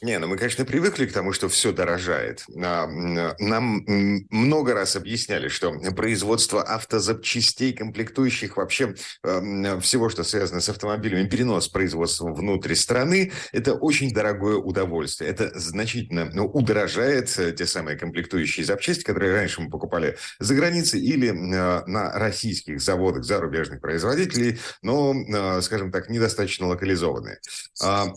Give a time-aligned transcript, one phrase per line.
[0.00, 2.44] Не, ну мы, конечно, привыкли к тому, что все дорожает.
[2.56, 3.84] А, нам
[4.30, 8.94] много раз объясняли, что производство автозапчастей, комплектующих вообще
[9.24, 15.30] а, всего, что связано с автомобилями, перенос производства внутрь страны, это очень дорогое удовольствие.
[15.30, 21.00] Это значительно ну, удорожает э, те самые комплектующие запчасти, которые раньше мы покупали за границей
[21.00, 27.38] или а, на российских заводах зарубежных производителей, но, скажем так, недостаточно локализованные.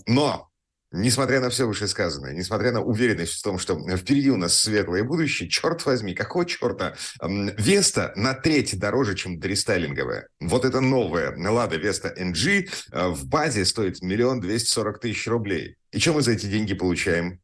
[0.06, 0.51] Но
[0.94, 5.48] Несмотря на все вышесказанное, несмотря на уверенность в том, что впереди у нас светлое будущее,
[5.50, 6.96] черт возьми, какого черта?
[7.22, 10.28] Веста на треть дороже, чем дрестайлинговая.
[10.42, 15.78] Вот это новая Лада Веста NG э, в базе стоит миллион двести сорок тысяч рублей.
[15.92, 17.40] И что мы за эти деньги получаем?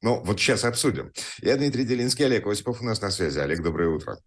[0.00, 1.12] Ну, вот сейчас обсудим.
[1.42, 3.38] Я Дмитрий Делинский, Олег Осипов у нас на связи.
[3.38, 4.18] Олег, доброе утро.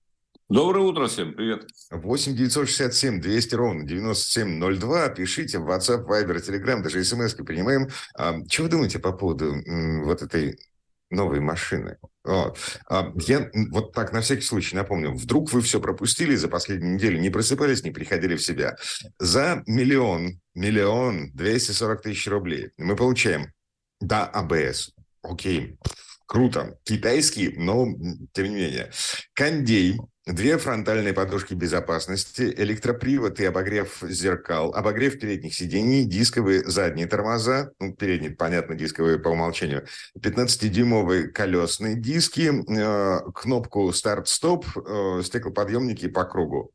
[0.49, 1.65] Доброе утро всем, привет.
[1.89, 5.09] 8 967 200 ровно 9702.
[5.09, 7.87] Пишите в WhatsApp, Viber, Telegram, даже смс принимаем.
[8.17, 10.59] А, что вы думаете по поводу м, вот этой
[11.09, 11.97] новой машины?
[12.25, 12.59] Вот.
[12.89, 15.13] А, я вот так на всякий случай напомню.
[15.13, 18.75] Вдруг вы все пропустили за последнюю неделю, не просыпались, не приходили в себя.
[19.19, 23.53] За миллион, миллион двести сорок тысяч рублей мы получаем,
[24.01, 24.91] да, АБС.
[25.21, 25.77] Окей,
[26.27, 26.77] круто.
[26.83, 27.87] Китайский, но
[28.33, 28.91] тем не менее.
[29.33, 37.73] Кондей, Две фронтальные подушки безопасности, электропривод и обогрев зеркал, обогрев передних сидений, дисковые задние тормоза,
[37.79, 39.85] ну, передние, понятно, дисковые по умолчанию,
[40.17, 46.71] 15-дюймовые колесные диски, э, кнопку старт-стоп, э, стеклоподъемники по кругу.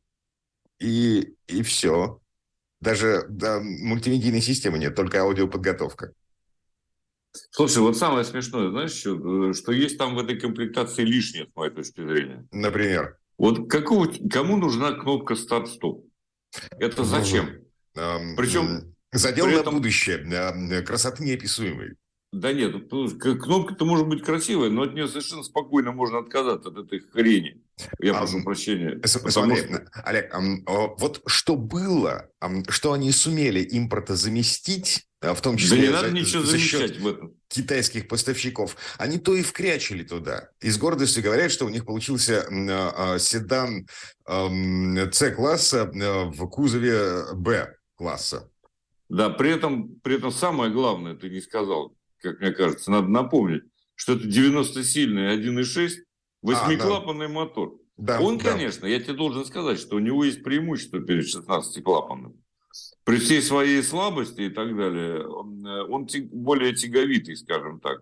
[0.79, 2.21] И, и все.
[2.81, 6.13] Даже да, мультимедийной системы нет, только аудиоподготовка.
[7.49, 11.73] Слушай, вот самое смешное, знаешь, что, что есть там в этой комплектации лишнее, с моей
[11.73, 12.47] точки зрения.
[12.51, 13.17] Например?
[13.39, 16.05] Вот какого, кому нужна кнопка старт-стоп?
[16.77, 17.61] Это зачем?
[17.95, 18.95] Эм, Причем...
[19.11, 19.73] Задел на этом...
[19.73, 20.83] будущее.
[20.83, 21.95] Красоты неописуемой.
[22.31, 26.77] Да нет, ну, кнопка-то может быть красивая, но от нее совершенно спокойно можно отказаться от
[26.77, 27.63] этой хрени.
[27.99, 29.01] Я прошу а, прощения.
[29.03, 29.83] Смотри, что...
[30.03, 30.31] Олег,
[30.67, 32.29] вот что было,
[32.67, 36.97] что они сумели импортозаместить, а, в том числе да не надо за, ничего за счет
[36.97, 37.33] в этом.
[37.49, 40.49] китайских поставщиков, они то и вкрячили туда.
[40.61, 43.87] И с гордостью говорят, что у них получился а, седан
[44.25, 48.49] С-класса в кузове Б-класса.
[49.09, 53.63] Да, при этом, при этом самое главное, ты не сказал, как мне кажется, надо напомнить,
[53.95, 55.89] что это 90-сильный 1.6
[56.41, 57.33] восьмиклапанный а, да.
[57.33, 57.73] мотор.
[57.97, 58.51] Да, Он, да.
[58.51, 62.35] конечно, я тебе должен сказать, что у него есть преимущество перед 16-клапанным.
[63.03, 68.01] При всей своей слабости и так далее, он, э, он более тяговитый, скажем так.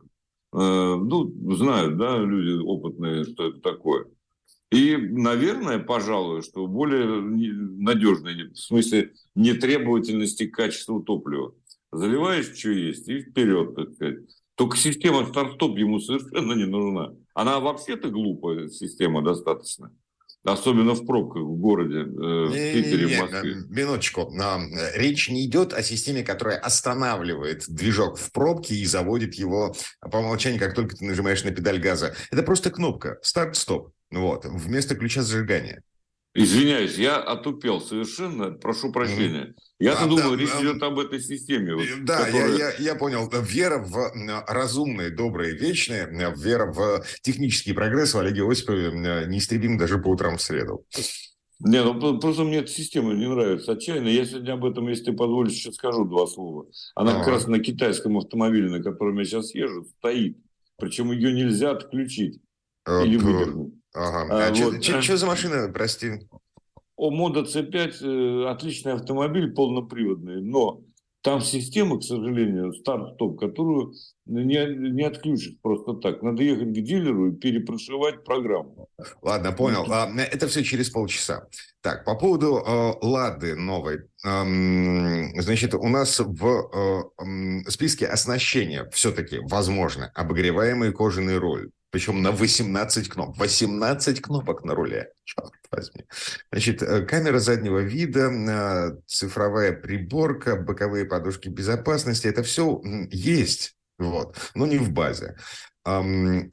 [0.54, 4.06] Э, ну, знают, да, люди опытные, что это такое.
[4.72, 11.54] И, наверное, пожалуй, что более надежный, в смысле нетребовательности к качеству топлива
[11.92, 14.20] заливаешь, что есть, и вперед, так сказать.
[14.56, 17.14] Только система старт-стоп ему совершенно не нужна.
[17.34, 19.92] Она вообще-то глупая система достаточно.
[20.48, 23.56] Особенно в пробках в городе, э, в Питере, в Москве.
[23.70, 24.34] Минуточку.
[24.96, 30.60] Речь не идет о системе, которая останавливает движок в пробке и заводит его по умолчанию,
[30.60, 32.16] как только ты нажимаешь на педаль газа.
[32.32, 33.92] Это просто кнопка старт-стоп.
[34.10, 34.46] Вот.
[34.46, 35.84] Вместо ключа зажигания.
[36.38, 39.56] Извиняюсь, я отупел совершенно, прошу прощения.
[39.80, 41.74] Я-то а, думал, да, речь идет об этой системе.
[41.74, 42.58] Вот, да, которая...
[42.58, 43.28] я, я, я понял.
[43.42, 44.14] Вера в
[44.48, 46.06] разумное, доброе, вечное,
[46.36, 48.92] вера в технический прогресс в Олеге Осипове
[49.28, 50.86] неистребим даже по утрам в среду.
[51.60, 54.08] Не, ну просто мне эта система не нравится отчаянно.
[54.08, 56.68] Я сегодня об этом, если ты позволишь, еще скажу два слова.
[56.94, 60.38] Она а как раз на китайском автомобиле, на котором я сейчас езжу, стоит.
[60.78, 62.40] Причем ее нельзя отключить
[62.88, 63.74] или выдернуть.
[63.94, 64.28] Ага.
[64.30, 64.84] А, а вот.
[64.84, 66.28] что за машина, прости?
[66.96, 70.82] О, Мода C5 э, отличный автомобиль, полноприводный, но
[71.22, 73.94] там система, к сожалению, старт-стоп, которую
[74.26, 76.22] не, не отключишь просто так.
[76.22, 78.88] Надо ехать к дилеру и перепрошивать программу.
[79.22, 79.86] Ладно, понял.
[79.92, 81.48] А, это все через полчаса.
[81.82, 84.04] Так, по поводу э, Лады новой.
[84.26, 92.32] Эм, значит, у нас в э, списке оснащения все-таки, возможно, обогреваемый кожаный руль причем на
[92.32, 93.38] 18 кнопок.
[93.38, 96.06] 18 кнопок на руле, черт возьми.
[96.52, 104.38] Значит, э, камера заднего вида, э, цифровая приборка, боковые подушки безопасности, это все есть, вот,
[104.54, 105.38] но не в базе.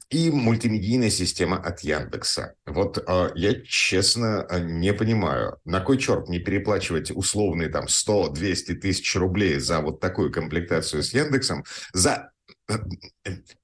[0.09, 2.55] И мультимедийная система от Яндекса.
[2.65, 9.13] Вот э, я честно не понимаю, на кой черт не переплачивать условные там 100-200 тысяч
[9.17, 12.31] рублей за вот такую комплектацию с Яндексом, за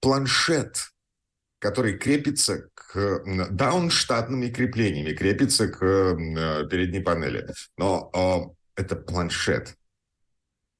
[0.01, 0.91] планшет
[1.62, 5.78] который крепится к даунштатными креплениями, крепится к
[6.69, 7.48] передней панели.
[7.78, 8.12] Но
[8.75, 9.75] это планшет.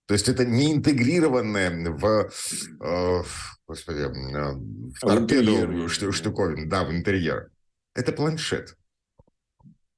[0.08, 2.30] То есть это не интегрированное в,
[2.82, 3.24] э,
[3.66, 7.50] господи, в торпеду штуковин, да, в интерьер.
[7.94, 8.76] Это планшет.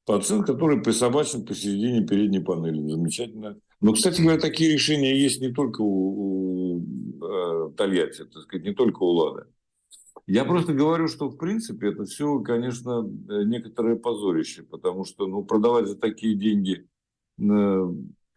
[0.06, 2.92] Пациент, который присобачен посередине передней панели.
[2.92, 3.58] Замечательно.
[3.80, 8.74] Но, кстати говоря, такие решения есть не только у, у э, Тольятти, так сказать, не
[8.74, 9.46] только у Лады.
[10.26, 15.44] Я просто говорю, что в принципе это все, конечно, э, некоторое позорище, потому что ну,
[15.44, 16.88] продавать за такие деньги
[17.40, 17.94] э,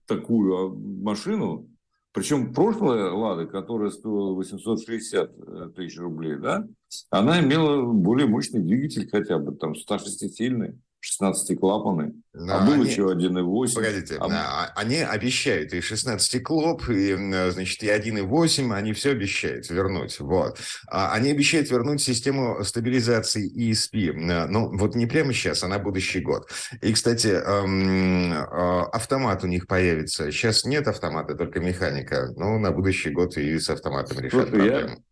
[0.06, 1.68] такую а, машину,
[2.12, 6.66] причем прошлая Лада, которая стоила 860 э, тысяч рублей, да,
[7.10, 10.78] она имела более мощный двигатель хотя бы, там 106-сильный.
[11.00, 12.86] 16 клапаны, а был они...
[12.86, 13.74] еще 1,8.
[13.74, 14.26] Погодите, а...
[14.26, 14.72] а...
[14.74, 17.14] они обещают и 16 клоп, и,
[17.50, 20.58] значит, и 1,8, они все обещают вернуть, вот.
[20.88, 26.20] А они обещают вернуть систему стабилизации ESP, ну, вот не прямо сейчас, а на будущий
[26.20, 26.50] год.
[26.82, 28.32] И, кстати, э,
[28.92, 30.30] автомат у них появится.
[30.32, 35.04] Сейчас нет автомата, только механика, но на будущий год и с автоматом решат Слушай, проблему.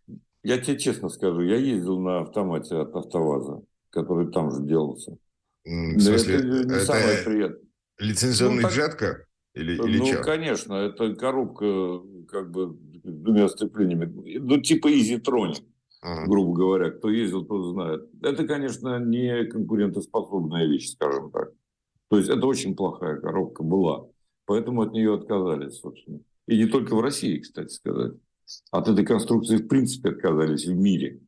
[0.42, 5.16] Я, я тебе честно скажу, я ездил на автомате от АвтоВАЗа, который там же делался.
[5.64, 7.60] В смысле, это не это самое приятное.
[7.98, 9.26] Лицензионный ну, так, джетка?
[9.54, 10.22] Или, или ну, что?
[10.22, 14.38] конечно, это коробка как бы двумя сцеплениями.
[14.38, 15.62] Ну, типа EasyTronic,
[16.02, 16.26] ага.
[16.26, 16.90] грубо говоря.
[16.90, 18.08] Кто ездил, тот знает.
[18.22, 21.52] Это, конечно, не конкурентоспособная вещь, скажем так.
[22.08, 24.06] То есть это очень плохая коробка была.
[24.46, 26.20] Поэтому от нее отказались, собственно.
[26.46, 28.12] И не только в России, кстати сказать.
[28.70, 31.20] От этой конструкции в принципе отказались в мире.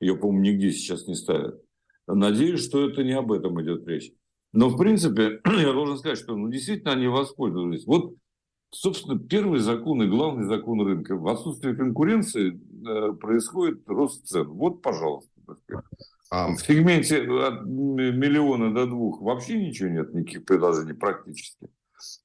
[0.00, 1.62] Ее, по-моему, нигде сейчас не ставят.
[2.06, 4.12] Надеюсь, что это не об этом идет речь.
[4.52, 7.86] Но, в принципе, я должен сказать, что ну, действительно они воспользовались.
[7.86, 8.14] Вот,
[8.70, 11.16] собственно, первый закон и главный закон рынка.
[11.16, 14.46] В отсутствии конкуренции э, происходит рост цен.
[14.48, 15.30] Вот, пожалуйста.
[16.30, 16.48] А...
[16.48, 21.68] В сегменте от миллиона до двух вообще ничего нет, никаких предложений практически.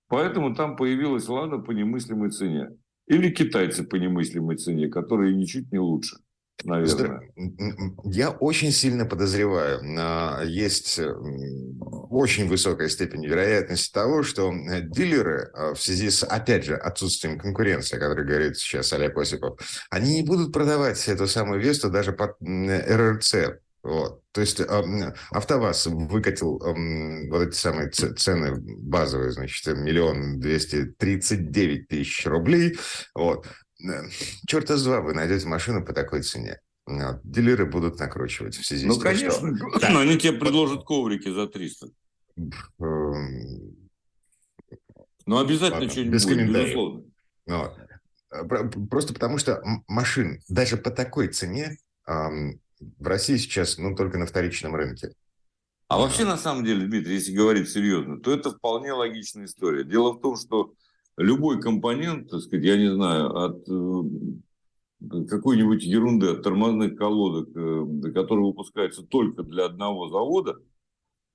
[0.08, 2.70] Поэтому там появилась «Лада» по немыслимой цене.
[3.08, 6.18] Или китайцы по немыслимой цене, которые ничуть не лучше
[6.64, 7.22] наверное.
[8.04, 9.82] Я очень сильно подозреваю,
[10.48, 11.00] есть
[12.10, 17.96] очень высокая степень вероятности того, что дилеры а, в связи с, опять же, отсутствием конкуренции,
[17.96, 19.60] о которой говорит сейчас Олег Осипов,
[19.90, 23.36] они не будут продавать эту самую Весту даже под РРЦ,
[23.84, 24.22] вот.
[24.32, 31.50] То есть э, АвтоВАЗ выкатил э, вот эти самые цены базовые, значит, миллион двести тридцать
[31.50, 32.78] девять тысяч рублей.
[33.16, 33.48] Вот.
[34.48, 36.60] Черта с два вы найдете машину по такой цене.
[36.86, 37.22] Вот.
[37.24, 39.32] Дилеры будут накручивать в связи ну, с тем, конечно.
[39.32, 39.80] что...
[39.80, 39.90] Да.
[39.90, 41.88] Но они тебе предложат коврики за 300.
[42.80, 43.90] Эм,
[45.26, 47.04] ну, обязательно что-нибудь Без будет, безусловно.
[47.48, 54.18] Э, просто потому что машин даже по такой цене эм, в России сейчас ну, только
[54.18, 55.14] на вторичном рынке.
[55.88, 59.84] А вообще, на самом деле, Дмитрий, если говорить серьезно, то это вполне логичная история.
[59.84, 60.74] Дело в том, что
[61.18, 68.12] любой компонент, так сказать, я не знаю, от э, какой-нибудь ерунды, от тормозных колодок, э,
[68.14, 70.58] которые выпускаются только для одного завода,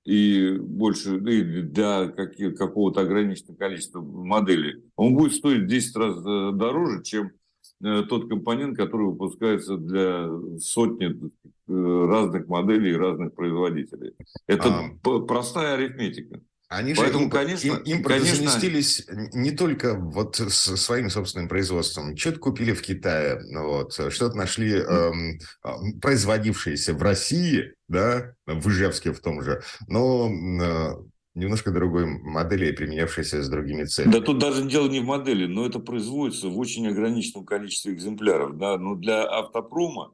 [0.05, 6.51] и больше и для какого-то ограниченного количества моделей, он будет стоить в 10 раз э,
[6.53, 7.31] дороже, чем
[7.79, 11.15] тот компонент, который выпускается для сотни
[11.67, 14.13] разных моделей и разных производителей.
[14.47, 15.19] Это а...
[15.19, 16.41] простая арифметика.
[16.69, 18.35] Они Поэтому, же конечно, им, конечно...
[18.35, 22.17] заместились не только вот с своим собственным производством.
[22.17, 25.39] Что-то купили в Китае, вот, что-то нашли эм,
[26.01, 30.95] производившееся в России, да, в Ижевске в том же, но э,
[31.35, 34.11] немножко другой модели, применявшейся с другими целями.
[34.11, 38.57] Да тут даже дело не в модели, но это производится в очень ограниченном количестве экземпляров.
[38.57, 38.77] Да?
[38.77, 40.13] Но для автопрома,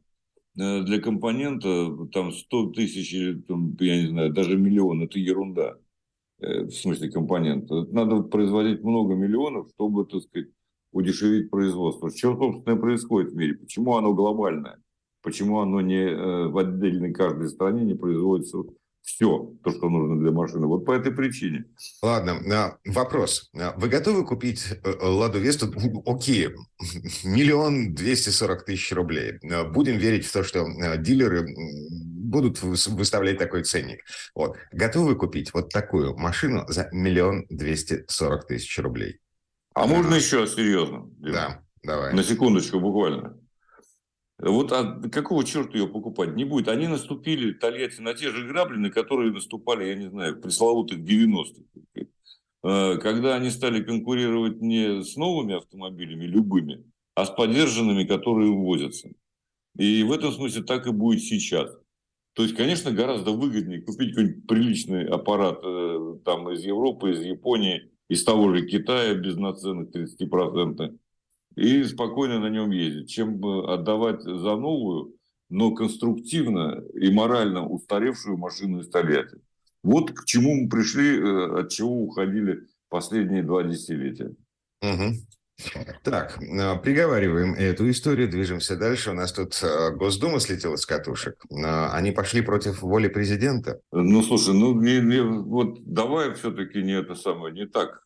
[0.59, 5.77] э, для компонента там 100 тысяч или, там, я не знаю, даже миллион– это ерунда.
[6.39, 7.85] Э, в смысле компонента.
[7.91, 10.49] Надо производить много миллионов, чтобы, так сказать,
[10.91, 12.09] удешевить производство.
[12.09, 13.55] Что, собственно, происходит в мире?
[13.55, 14.79] Почему оно глобальное?
[15.21, 18.57] Почему оно не э, в отдельной каждой стране не производится
[19.03, 20.65] все, то, что нужно для машины.
[20.65, 21.65] Вот по этой причине.
[22.01, 23.51] Ладно, а, вопрос.
[23.53, 25.71] А вы готовы купить э, Ладу Весту?
[26.05, 26.49] Окей,
[27.23, 29.39] миллион двести сорок тысяч рублей.
[29.51, 30.65] А будем верить в то, что
[30.97, 31.45] дилеры
[32.33, 34.05] будут выставлять такой ценник.
[34.33, 34.57] Вот.
[34.71, 39.19] Готовы купить вот такую машину за миллион двести сорок тысяч рублей?
[39.75, 41.09] А, а можно еще серьезно?
[41.19, 42.13] Да, давай.
[42.13, 43.37] На секундочку буквально.
[44.45, 46.35] Вот а какого черта ее покупать?
[46.35, 46.67] Не будет.
[46.67, 50.99] Они наступили, Тольятти, на те же грабли, на которые наступали, я не знаю, в пресловутых
[50.99, 52.07] 90-х.
[52.63, 56.83] Э, когда они стали конкурировать не с новыми автомобилями, любыми,
[57.15, 59.09] а с поддержанными, которые увозятся.
[59.77, 61.75] И в этом смысле так и будет сейчас.
[62.33, 67.91] То есть, конечно, гораздо выгоднее купить какой-нибудь приличный аппарат э, там из Европы, из Японии,
[68.09, 70.97] из того же Китая без наценок 30%,
[71.55, 75.15] и спокойно на нем ездить, чем отдавать за новую,
[75.49, 79.37] но конструктивно и морально устаревшую машину из Тольятти.
[79.83, 84.33] Вот к чему мы пришли, э, от чего уходили последние два десятилетия.
[84.81, 85.13] Угу.
[86.03, 89.11] Так, э, приговариваем эту историю, движемся дальше.
[89.11, 91.43] У нас тут э, Госдума слетела с катушек.
[91.51, 93.81] Они пошли против воли президента.
[93.91, 98.03] Ну, слушай, ну не, не, вот давай все-таки не это самое, не так,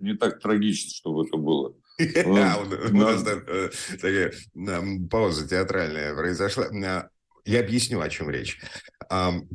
[0.00, 1.74] не так трагично, чтобы это было.
[2.26, 4.32] У нас э, такая
[5.10, 6.66] пауза театральная произошла.
[7.44, 8.60] Я объясню, о чем речь.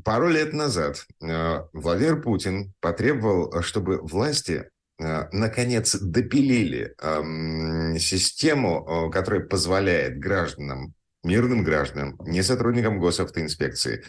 [0.03, 6.93] Пару лет назад э, Владимир Путин потребовал, чтобы власти э, наконец допилили
[7.97, 14.03] систему, которая позволяет гражданам мирным гражданам, не сотрудникам госавтоинспекции,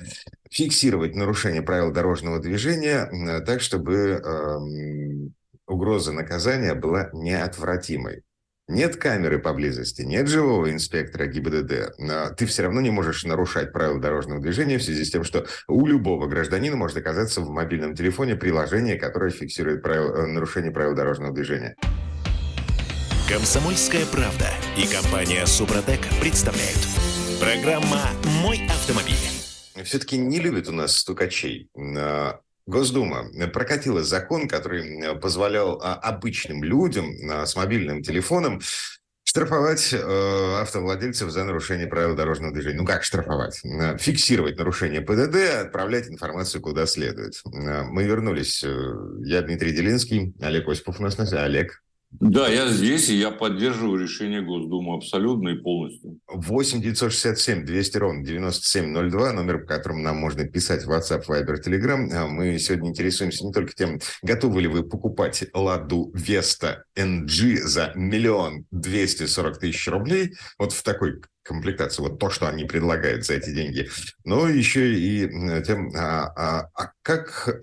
[0.50, 3.10] фиксировать нарушение правил дорожного движения
[3.44, 4.22] так, чтобы
[5.66, 8.22] угроза наказания была неотвратимой.
[8.68, 13.98] Нет камеры поблизости, нет живого инспектора ГИБДД, но ты все равно не можешь нарушать правила
[13.98, 18.36] дорожного движения в связи с тем, что у любого гражданина может оказаться в мобильном телефоне
[18.36, 21.76] приложение, которое фиксирует правил, э, нарушение правил дорожного движения.
[23.26, 26.78] Комсомольская правда и компания Супротек представляют.
[27.40, 28.02] Программа
[28.42, 29.14] «Мой автомобиль».
[29.84, 31.70] Все-таки не любят у нас стукачей.
[32.68, 38.60] Госдума прокатила закон, который позволял а, обычным людям а, с мобильным телефоном
[39.24, 42.78] штрафовать э, автовладельцев за нарушение правил дорожного движения.
[42.78, 43.60] Ну как штрафовать?
[43.98, 47.40] Фиксировать нарушение ПДД, отправлять информацию куда следует.
[47.44, 48.64] Мы вернулись.
[48.64, 51.42] Э, я Дмитрий Делинский, Олег Осипов у нас на связи.
[51.42, 51.82] Олег.
[52.10, 56.18] Да, я здесь, и я поддерживаю решение Госдумы абсолютно и полностью.
[56.26, 62.10] 8 967 200 ровно 9702, номер, по которому нам можно писать в WhatsApp, Viber, Telegram.
[62.12, 67.92] А мы сегодня интересуемся не только тем, готовы ли вы покупать «Ладу Веста NG» за
[67.94, 73.34] миллион двести сорок тысяч рублей, вот в такой комплектации, вот то, что они предлагают за
[73.34, 73.88] эти деньги,
[74.24, 75.28] но еще и
[75.64, 77.60] тем, а, а, а как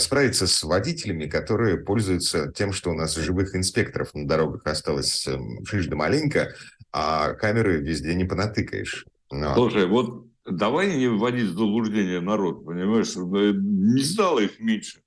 [0.00, 5.26] справиться с водителями, которые пользуются тем, что у нас живых инспекторов на дорогах осталось
[5.66, 6.54] шиш да маленько,
[6.92, 9.06] а камеры везде не понатыкаешь.
[9.30, 9.54] Но...
[9.54, 15.00] Слушай, вот давай не вводить в заблуждение народ, понимаешь, не стало их меньше.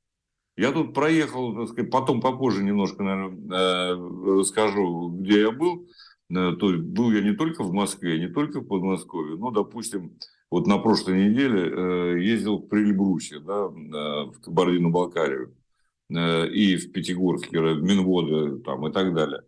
[0.57, 5.87] Я тут проехал, так сказать, потом попозже немножко, наверное, э, расскажу, где я был.
[6.29, 10.17] Э, то был я не только в Москве, не только в Подмосковье, но, допустим,
[10.51, 15.53] вот на прошлой неделе э, ездил в Прильбрусе, да, э, в Кабардино-Балкарию,
[16.09, 19.41] и в Пятигорске, Минводы там, и так далее.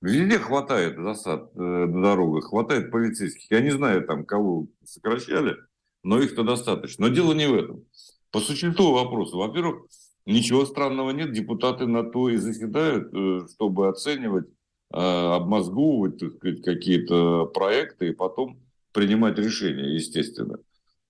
[0.00, 3.50] Везде хватает засад на дорогах, хватает полицейских.
[3.50, 5.56] Я не знаю, там, кого сокращали,
[6.04, 7.08] но их-то достаточно.
[7.08, 7.84] Но дело не в этом.
[8.30, 9.36] По существу вопроса.
[9.36, 9.86] Во-первых,
[10.24, 11.32] ничего странного нет.
[11.32, 13.08] Депутаты на то и заседают,
[13.50, 14.46] чтобы оценивать
[14.90, 18.60] обмозговывать так сказать, какие-то проекты и потом
[18.92, 20.58] принимать решения, естественно.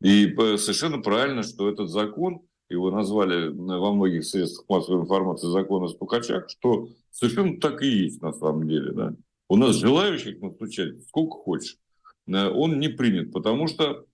[0.01, 5.89] И совершенно правильно, что этот закон, его назвали во многих средствах массовой информации закон о
[5.89, 8.93] стукачах, что совершенно так и есть на самом деле.
[8.93, 9.15] Да?
[9.49, 11.77] У нас желающих настучать сколько хочешь.
[12.27, 14.07] Э, он не принят, потому что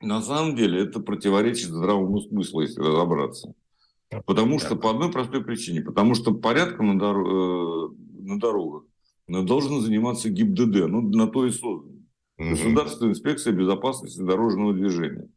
[0.00, 3.54] на самом деле это противоречит здравому смыслу, если разобраться.
[4.26, 5.80] Потому что по одной простой причине.
[5.80, 8.84] Потому что порядком на, дор- э, на дорогах
[9.28, 10.86] должен заниматься ГИБДД.
[10.88, 12.06] Ну, на то и создан.
[12.38, 12.50] Угу.
[12.50, 15.28] Государственная инспекция безопасности дорожного движения.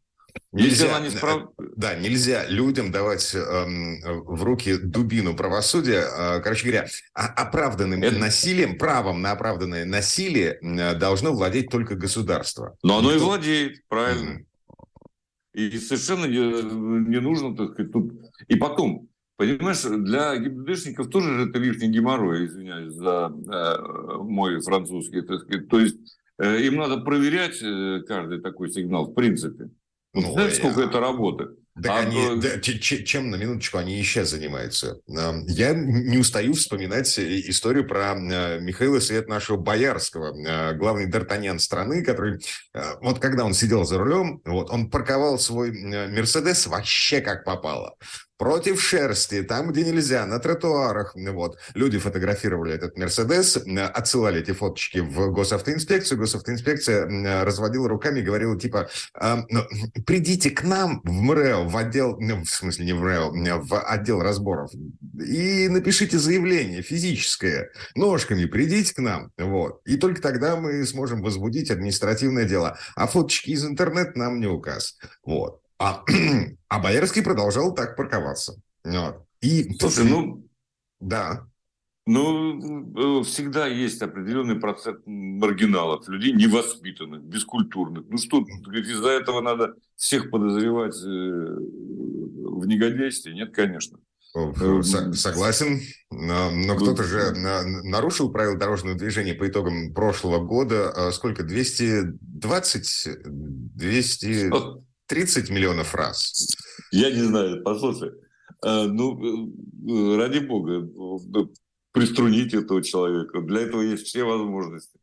[0.52, 1.50] Нельзя, не справ...
[1.76, 6.02] Да, нельзя людям давать э, в руки дубину правосудия.
[6.02, 8.18] Э, короче говоря, оправданным Это...
[8.18, 10.58] насилием, правом на оправданное насилие
[10.96, 12.76] должно владеть только государство.
[12.82, 13.24] Но оно Никто...
[13.24, 14.32] и владеет, правильно.
[14.32, 14.44] Угу.
[15.54, 18.12] И совершенно не, не нужно, так сказать, тут...
[18.48, 25.22] И потом, Понимаешь, для ГИБДДшников тоже же это лишний геморрой, извиняюсь за э, мой французский,
[25.22, 25.68] так сказать.
[25.68, 25.96] То есть
[26.38, 29.70] э, им надо проверять э, каждый такой сигнал в принципе.
[30.12, 31.50] Ну, Знаешь, сколько это работы?
[31.80, 34.98] Так а, они, да, чем на минуточку они сейчас занимаются?
[35.06, 42.40] Я не устаю вспоминать историю про Михаила Свет нашего Боярского, главный д'Артаньян страны, который,
[43.00, 47.94] вот когда он сидел за рулем, вот, он парковал свой Мерседес вообще как попало.
[48.38, 51.14] Против шерсти, там, где нельзя, на тротуарах.
[51.14, 51.58] Вот.
[51.74, 53.58] Люди фотографировали этот Мерседес,
[53.94, 56.18] отсылали эти фоточки в госавтоинспекцию.
[56.18, 58.88] Госавтоинспекция разводила руками и говорила, типа,
[59.48, 59.64] ну,
[60.06, 63.30] придите к нам в МРЭО, в отдел, ну, в смысле не в МРЭО,
[63.60, 64.70] в отдел разборов,
[65.20, 67.70] и напишите заявление физическое.
[67.96, 69.32] Ножками придите к нам.
[69.36, 69.80] Вот.
[69.84, 72.78] И только тогда мы сможем возбудить административное дело.
[72.94, 74.96] А фоточки из интернета нам не указ.
[75.24, 75.60] Вот.
[75.78, 76.04] А,
[76.68, 78.60] а Боярский продолжал так парковаться.
[78.84, 79.24] Вот.
[79.40, 80.44] И, Слушай, ну...
[81.00, 81.46] Да.
[82.06, 88.06] Ну, э, всегда есть определенный процент маргиналов, людей невоспитанных, бескультурных.
[88.08, 93.34] Ну что, из-за этого надо всех подозревать э, в негодяйстве?
[93.34, 93.98] Нет, конечно.
[94.34, 94.82] Эм,
[95.14, 100.90] согласен, но кто-то же нарушил правила дорожного движения по итогам прошлого года.
[100.90, 101.42] А сколько?
[101.44, 103.08] 220?
[105.08, 106.46] 230 миллионов раз?
[106.92, 108.10] Я не знаю, послушай.
[108.64, 109.52] Э, ну,
[109.88, 110.88] э, ради бога,
[111.92, 113.40] приструнить этого человека.
[113.40, 114.98] Для этого есть все возможности.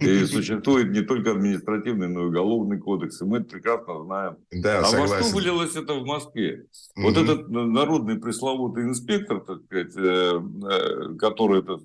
[0.00, 3.20] И существует не только административный, но и уголовный кодекс.
[3.20, 4.36] И мы это прекрасно знаем.
[4.52, 5.16] Да, а согласен.
[5.16, 6.64] во что вылилось это в Москве?
[6.64, 7.02] Mm-hmm.
[7.02, 11.80] Вот этот народный пресловутый инспектор, так сказать, э, э, который это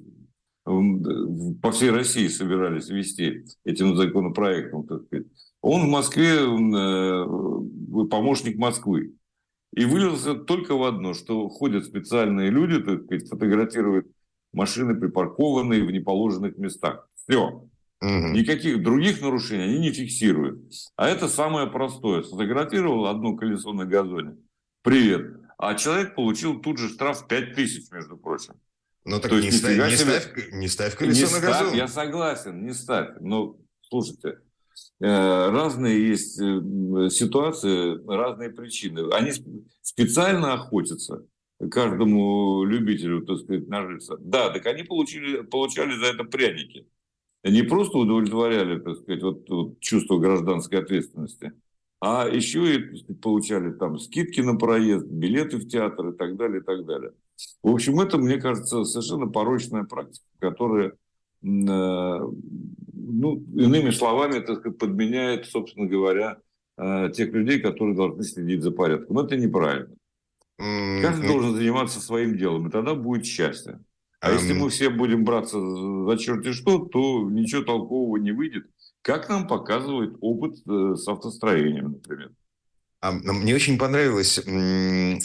[0.63, 5.27] по всей России собирались вести этим законопроектом, так сказать,
[5.62, 9.13] он в Москве э, помощник Москвы.
[9.74, 14.08] И вылился только в одно, что ходят специальные люди, так сказать, фотографируют
[14.53, 17.08] машины, припаркованные в неположенных местах.
[17.15, 17.68] Все.
[18.01, 18.34] Угу.
[18.34, 20.74] Никаких других нарушений они не фиксируют.
[20.96, 22.24] А это самое простое.
[22.24, 24.38] Сфотографировал одно колесо на газоне.
[24.84, 25.38] Привет.
[25.58, 28.56] А человек получил тут же штраф 5 тысяч, между прочим.
[29.03, 31.67] Ну так То не, ставь, не, ставь, не ставь колесо не на газон.
[31.67, 33.10] Ставь, я согласен, не ставь.
[33.20, 34.39] Но слушайте,
[35.00, 39.12] э, разные есть э, ситуации, разные причины.
[39.12, 39.31] Они
[39.81, 41.25] специально охотятся
[41.70, 44.17] каждому любителю, так сказать, нажиться.
[44.20, 46.88] Да, так они получили, получали за это пряники.
[47.43, 51.53] Не просто удовлетворяли, так сказать, вот, вот чувство гражданской ответственности,
[52.01, 56.63] а еще и получали там скидки на проезд, билеты в театр и так далее, и
[56.63, 57.12] так далее.
[57.62, 60.93] В общем, это, мне кажется, совершенно порочная практика, которая, э,
[61.43, 62.31] ну,
[63.55, 66.39] иными словами, так сказать, подменяет, собственно говоря,
[66.77, 69.20] э, тех людей, которые должны следить за порядком.
[69.20, 69.96] Это неправильно.
[70.58, 73.79] Каждый должен заниматься своим делом, и тогда будет счастье.
[74.20, 78.67] А если мы все будем браться за черти что, то ничего толкового не выйдет.
[79.02, 82.32] Как нам показывает опыт э, с автостроением, например.
[83.02, 85.20] Мне очень понравилась э,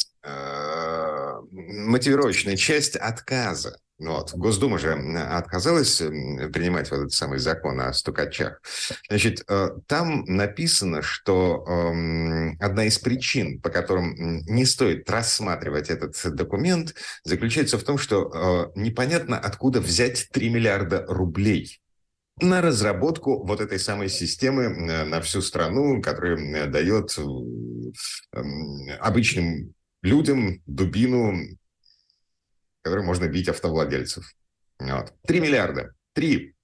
[1.50, 4.34] мотивировочная часть отказа вот.
[4.34, 8.60] Госдума же отказалась принимать вот этот самый закон о стукачах.
[9.08, 16.14] Значит, э, там написано, что эм, одна из причин, по которым не стоит рассматривать этот
[16.34, 21.80] документ, заключается в том, что непонятно, откуда взять 3 миллиарда рублей
[22.40, 27.92] на разработку вот этой самой системы э, на всю страну, которая дает эм,
[29.00, 31.56] обычным людям дубину
[32.86, 34.32] которым можно бить автовладельцев.
[34.78, 35.12] Вот.
[35.26, 35.92] Три миллиарда.
[36.12, 36.54] Три.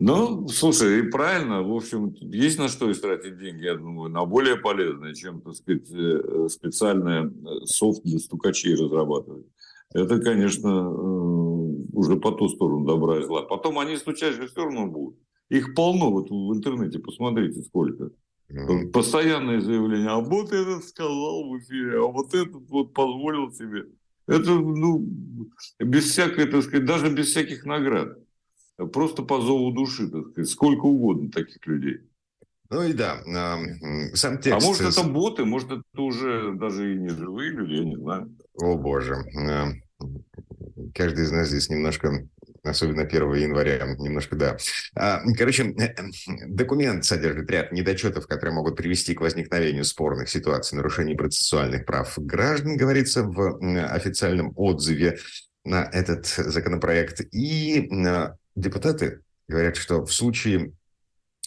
[0.00, 4.56] Ну, слушай, и правильно, в общем, есть на что истратить деньги, я думаю, на более
[4.56, 9.46] полезное, чем, так сказать, э, специальное э, софт для стукачей разрабатывать.
[9.94, 11.47] Это, конечно, э,
[11.98, 13.42] уже по ту сторону добра и зла.
[13.42, 15.18] Потом они стучать же все равно будут.
[15.50, 18.10] Их полно вот в интернете, посмотрите сколько.
[18.50, 18.90] Mm-hmm.
[18.92, 23.86] Постоянные заявления, а вот этот сказал в эфире, а вот этот вот позволил себе.
[24.26, 25.06] Это, ну,
[25.78, 28.18] без всякой, так сказать, даже без всяких наград.
[28.92, 30.50] Просто по зову души, так сказать.
[30.50, 31.98] Сколько угодно таких людей.
[32.70, 33.22] Ну и да,
[34.14, 34.62] сам текст...
[34.62, 38.36] А может, это боты, может, это уже даже и не живые люди, я не знаю.
[38.60, 39.14] О, боже.
[40.94, 42.26] Каждый из нас здесь немножко
[42.62, 44.56] особенно 1 января, немножко, да.
[44.94, 45.74] А, короче,
[46.46, 52.76] документ содержит ряд недочетов, которые могут привести к возникновению спорных ситуаций, нарушений процессуальных прав граждан,
[52.76, 53.58] говорится в
[53.92, 55.18] официальном отзыве
[55.64, 57.20] на этот законопроект.
[57.32, 57.88] И
[58.54, 60.72] депутаты говорят, что в случае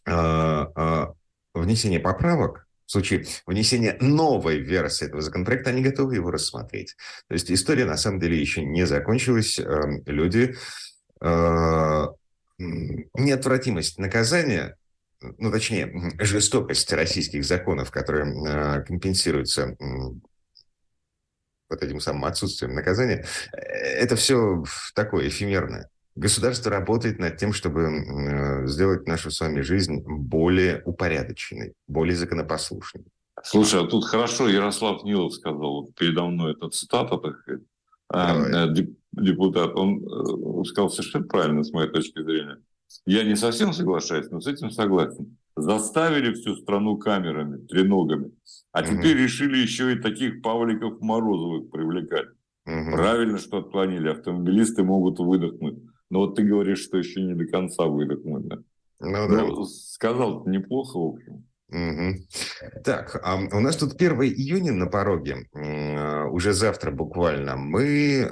[0.06, 1.14] а, а,
[1.54, 6.96] внесения поправок в случае внесения новой версии этого законопроекта, они готовы его рассмотреть.
[7.28, 9.60] То есть история на самом деле еще не закончилась.
[9.60, 10.56] Эм, люди
[11.22, 12.08] Э,
[12.58, 14.78] неотвратимость наказания,
[15.20, 19.76] ну, точнее, жестокость российских законов, которые э, компенсируются
[21.70, 25.90] вот этим самым отсутствием наказания, э, это все такое эфемерное.
[26.16, 33.06] Государство работает над тем, чтобы сделать нашу с вами жизнь более упорядоченной, более законопослушной.
[33.44, 37.62] Слушай, а тут хорошо Ярослав Нилов сказал, передо мной эта цитата, так сказать,
[38.10, 42.58] а, э, депутат, он э, сказал совершенно правильно, с моей точки зрения.
[43.06, 45.38] Я не совсем соглашаюсь, но с этим согласен.
[45.56, 48.32] Заставили всю страну камерами, треногами,
[48.74, 48.90] а угу.
[48.90, 52.28] теперь решили еще и таких Павликов Морозовых привлекать.
[52.66, 52.92] Угу.
[52.92, 54.10] Правильно, что отклонили.
[54.10, 55.80] Автомобилисты могут выдохнуть.
[56.12, 58.46] Но вот ты говоришь, что еще не до конца выдохнуть.
[58.48, 58.58] Да?
[59.00, 59.46] Ну, да.
[59.46, 61.46] Ну, сказал неплохо, в общем.
[61.70, 62.82] Угу.
[62.84, 67.56] Так, а у нас тут 1 июня на пороге, а, уже завтра буквально.
[67.56, 68.28] Мы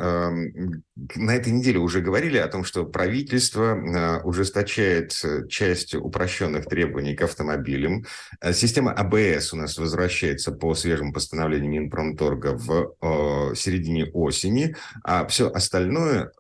[1.16, 7.16] на этой неделе уже говорили о том, что правительство а, ужесточает э, часть упрощенных требований
[7.16, 8.06] к автомобилям.
[8.40, 15.50] А, система АБС у нас возвращается по свежему постановлению Минпромторга в середине осени, а все
[15.50, 16.32] остальное,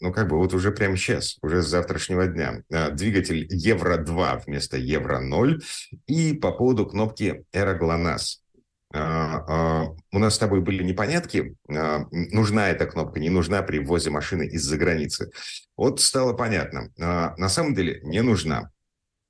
[0.00, 2.62] ну как бы вот уже прямо сейчас, уже с завтрашнего дня.
[2.92, 5.60] Двигатель Евро-2 вместо Евро-0
[6.06, 7.44] и по поводу кнопки.
[7.52, 8.43] А, а,
[8.94, 14.46] у нас с тобой были непонятки, а, нужна эта кнопка, не нужна при ввозе машины
[14.46, 15.30] из-за границы.
[15.76, 16.90] Вот стало понятно.
[16.96, 18.70] На самом деле не нужна.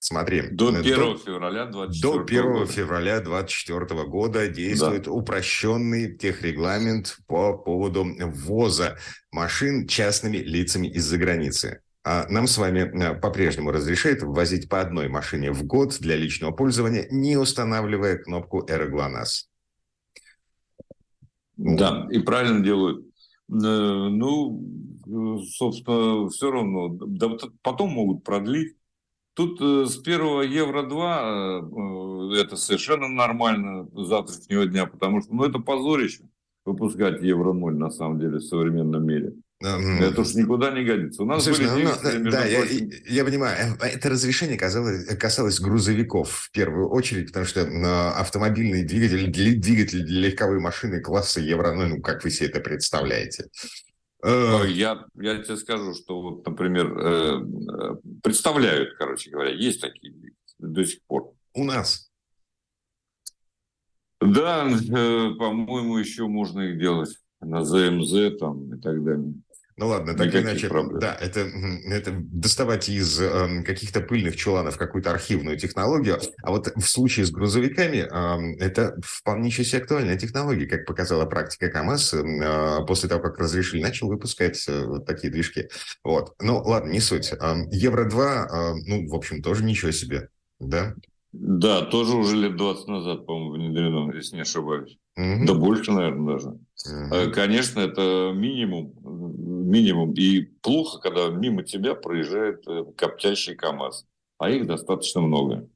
[0.06, 0.42] Смотри.
[0.50, 2.72] До 1 до, февраля 2024 До 1 года.
[2.72, 5.10] февраля 2024 года действует да.
[5.10, 8.98] упрощенный техрегламент по поводу ввоза
[9.32, 11.80] машин частными лицами из-за границы.
[12.04, 16.52] А нам с вами э, по-прежнему разрешает ввозить по одной машине в год для личного
[16.52, 19.48] пользования, не устанавливая кнопку «Эроглонасс».
[21.56, 23.06] Да, и правильно делают.
[23.50, 26.88] Э, ну, собственно, все равно.
[26.88, 27.30] Да
[27.62, 28.76] потом могут продлить.
[29.34, 36.24] Тут э, с первого Евро-2 это совершенно нормально завтрашнего дня, потому что ну, это позорище
[36.64, 39.34] выпускать Евро-0 на самом деле в современном мире.
[39.64, 41.22] Это уж никуда не годится.
[41.22, 41.90] У нас Слушай, были ну,
[42.24, 42.64] ну, Да, я,
[43.06, 43.76] я понимаю.
[43.80, 47.62] Э, это разрешение касалось, касалось грузовиков в первую очередь, потому что
[48.16, 53.48] автомобильный двигатель, двигатель для легковой машины класса Евро, ну, ну, как вы себе это представляете?
[54.22, 57.44] Э, я, я тебе скажу, что вот, например, э,
[58.22, 60.14] представляют, короче говоря, есть такие
[60.58, 61.32] до сих пор.
[61.52, 62.10] У нас?
[64.20, 64.64] Да,
[65.38, 69.34] по-моему, еще можно их делать на ЗМЗ там и так далее.
[69.76, 71.00] Ну ладно, так Никаких иначе, проблем.
[71.00, 76.86] да, это, это доставать из э, каких-то пыльных чуланов какую-то архивную технологию, а вот в
[76.86, 83.08] случае с грузовиками э, это вполне себе актуальная технология, как показала практика КАМАЗ, э, после
[83.08, 85.68] того, как разрешили, начал выпускать э, вот такие движки.
[86.04, 87.32] Вот, ну ладно, не суть.
[87.32, 90.28] Э, Евро-2, э, ну, в общем, тоже ничего себе,
[90.60, 90.94] да?
[91.32, 94.96] Да, тоже уже лет 20 назад, по-моему, внедрено, если не ошибаюсь.
[95.16, 95.46] Угу.
[95.46, 96.48] Да больше, наверное, даже.
[96.50, 97.32] Угу.
[97.32, 98.92] Конечно, это минимум,
[99.74, 100.12] минимум.
[100.14, 104.06] И плохо, когда мимо тебя проезжает э, коптящий КАМАЗ.
[104.38, 105.68] А их достаточно много.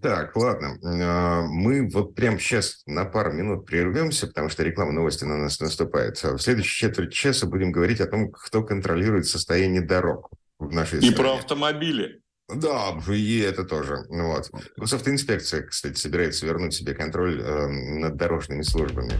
[0.00, 0.78] Так, ладно.
[0.82, 5.60] А, мы вот прямо сейчас на пару минут прервемся, потому что реклама новости на нас
[5.60, 6.22] наступает.
[6.22, 11.12] В следующей четверть часа будем говорить о том, кто контролирует состояние дорог в нашей стране.
[11.12, 12.20] И про автомобили.
[12.48, 14.04] Да, и это тоже.
[14.08, 14.50] Ну вот.
[14.76, 19.12] Госавтоинспекция, кстати, собирается вернуть себе контроль э, над дорожными службами.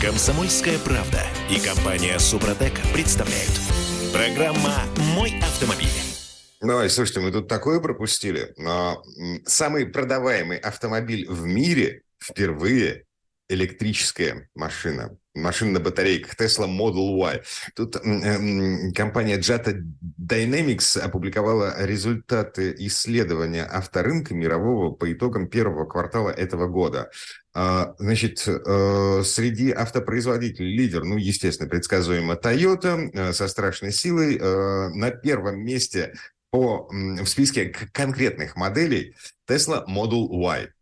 [0.00, 3.52] Комсомольская правда и компания Супротек представляют.
[4.14, 4.72] Программа
[5.14, 5.88] «Мой автомобиль».
[6.62, 8.54] Давай, слушайте, мы тут такое пропустили.
[8.56, 9.02] Но
[9.44, 13.04] самый продаваемый автомобиль в мире впервые
[13.50, 17.42] электрическая машина машин на батарейках Tesla Model Y.
[17.74, 19.80] Тут э, компания Jata
[20.20, 27.10] Dynamics опубликовала результаты исследования авторынка мирового по итогам первого квартала этого года.
[27.52, 34.38] А, значит, э, среди автопроизводителей лидер, ну, естественно, предсказуемо Toyota э, со страшной силой.
[34.40, 36.14] Э, на первом месте
[36.50, 39.14] по, в списке конкретных моделей
[39.48, 40.72] Tesla Model Y.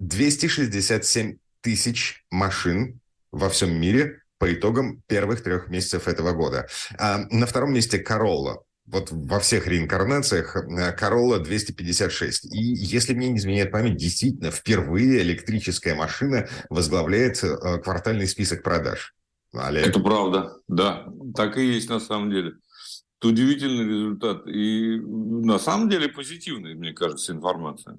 [0.00, 6.68] 267 тысяч машин во всем мире по итогам первых трех месяцев этого года.
[6.98, 8.62] А на втором месте Corolla.
[8.90, 10.56] Вот во всех реинкарнациях
[10.98, 12.46] Corolla 256.
[12.54, 19.14] И если мне не изменяет память, действительно, впервые электрическая машина возглавляет э, квартальный список продаж.
[19.52, 19.86] Олег.
[19.86, 21.06] Это правда, да.
[21.34, 22.54] Так и есть на самом деле.
[23.18, 24.46] Это удивительный результат.
[24.46, 27.98] И на самом деле позитивная, мне кажется, информация.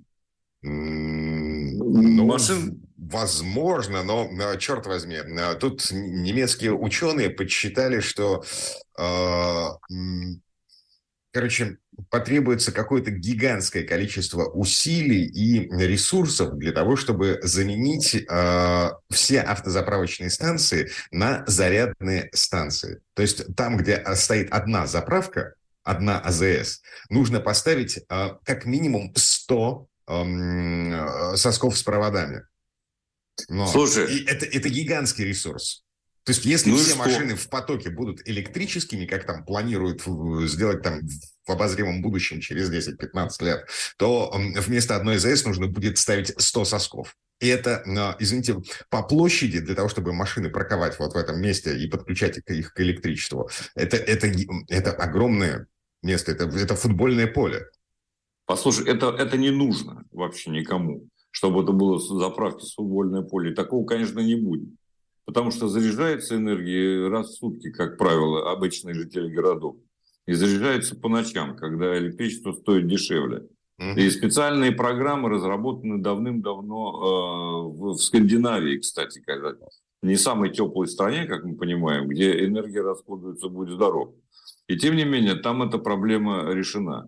[0.62, 2.82] Ну, Машин...
[3.02, 8.43] Возможно, но, черт возьми, э, тут немецкие ученые подсчитали, что,
[8.99, 9.67] э,
[11.32, 11.78] короче,
[12.10, 20.89] потребуется какое-то гигантское количество усилий и ресурсов для того, чтобы заменить э, все автозаправочные станции
[21.12, 23.02] на зарядные станции.
[23.13, 29.88] То есть там, где стоит одна заправка, одна АЗС, нужно поставить э, как минимум 100
[30.08, 32.44] эм, сосков с проводами.
[33.48, 35.84] Но Слушай, это, это гигантский ресурс.
[36.30, 40.04] То есть, если ну все машины в потоке будут электрическими, как там планируют
[40.48, 41.02] сделать там
[41.48, 47.18] в обозримом будущем через 10-15 лет, то вместо одной АЗС нужно будет ставить 100 сосков.
[47.39, 48.58] И это, а, извините,
[48.92, 52.80] по площади для того, чтобы машины парковать вот в этом месте и подключать их к
[52.80, 54.32] электричеству, это, это,
[54.68, 55.65] это огромное
[56.04, 57.72] место, это, это футбольное поле.
[58.46, 63.52] Послушай, это, это не нужно вообще никому, чтобы это было заправки с футбольное поле.
[63.52, 64.70] И такого, конечно, не будет.
[65.30, 69.76] Потому что заряжается энергия раз в сутки, как правило, обычные жители городов.
[70.26, 73.46] И заряжается по ночам, когда электричество стоит дешевле.
[73.96, 79.54] И специальные программы разработаны давным-давно э, в Скандинавии, кстати, когда
[80.02, 84.15] не самой теплой стране, как мы понимаем, где энергия расходуется, будет здоров.
[84.68, 87.08] И тем не менее, там эта проблема решена.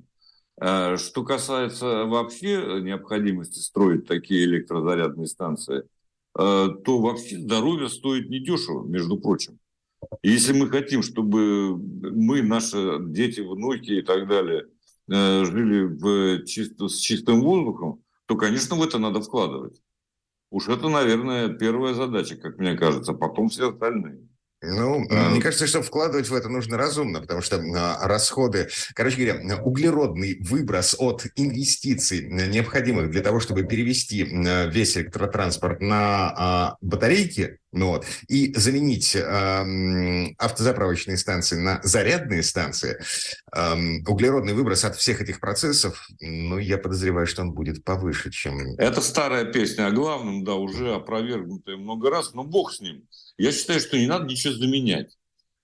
[0.62, 5.86] Э, что касается вообще необходимости строить такие электрозарядные станции,
[6.34, 9.60] то вообще здоровье стоит недешево, между прочим.
[10.24, 14.68] Если мы хотим, чтобы мы, наши дети, внуки и так далее–
[15.12, 19.82] Э, жили в чисто, с чистым воздухом, то, конечно, в это надо вкладывать.
[20.50, 24.30] Уж это, наверное, первая задача, как мне кажется, потом все остальные.
[24.62, 25.30] Ну, а...
[25.30, 30.38] мне кажется, что вкладывать в это нужно разумно, потому что а, расходы, короче говоря, углеродный
[30.42, 34.24] выброс от инвестиций, необходимых для того, чтобы перевести
[34.70, 43.00] весь электротранспорт на а, батарейки, ну вот, и заменить э, автозаправочные станции на зарядные станции,
[43.56, 43.74] э,
[44.06, 48.76] углеродный выброс от всех этих процессов, ну, я подозреваю, что он будет повыше, чем...
[48.78, 53.08] Это старая песня о главном, да, уже опровергнутая много раз, но бог с ним.
[53.38, 55.18] Я считаю, что не надо ничего заменять.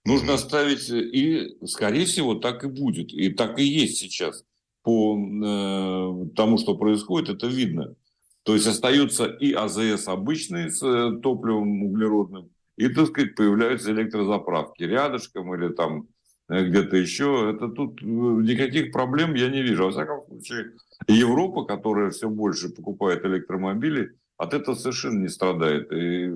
[0.05, 3.11] Нужно оставить, и, скорее всего, так и будет.
[3.11, 4.45] И так и есть сейчас.
[4.83, 7.95] По э, тому, что происходит, это видно.
[8.43, 14.83] То есть остаются и АЗС обычные с э, топливом углеродным, и, так сказать, появляются электрозаправки
[14.83, 16.07] рядышком или там
[16.47, 17.51] э, где-то еще.
[17.53, 19.83] Это тут э, никаких проблем я не вижу.
[19.83, 20.71] Во всяком случае,
[21.09, 25.91] Европа, которая все больше покупает электромобили, от этого совершенно не страдает.
[25.91, 26.31] И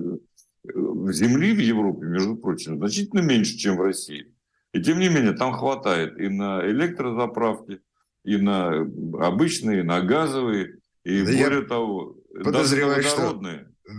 [0.64, 4.34] земли в Европе, между прочим, значительно меньше, чем в России.
[4.74, 7.82] И тем не менее, там хватает и на электрозаправки,
[8.24, 8.82] и на
[9.20, 13.40] обычные, и на газовые, и да более того, подозреваю, что...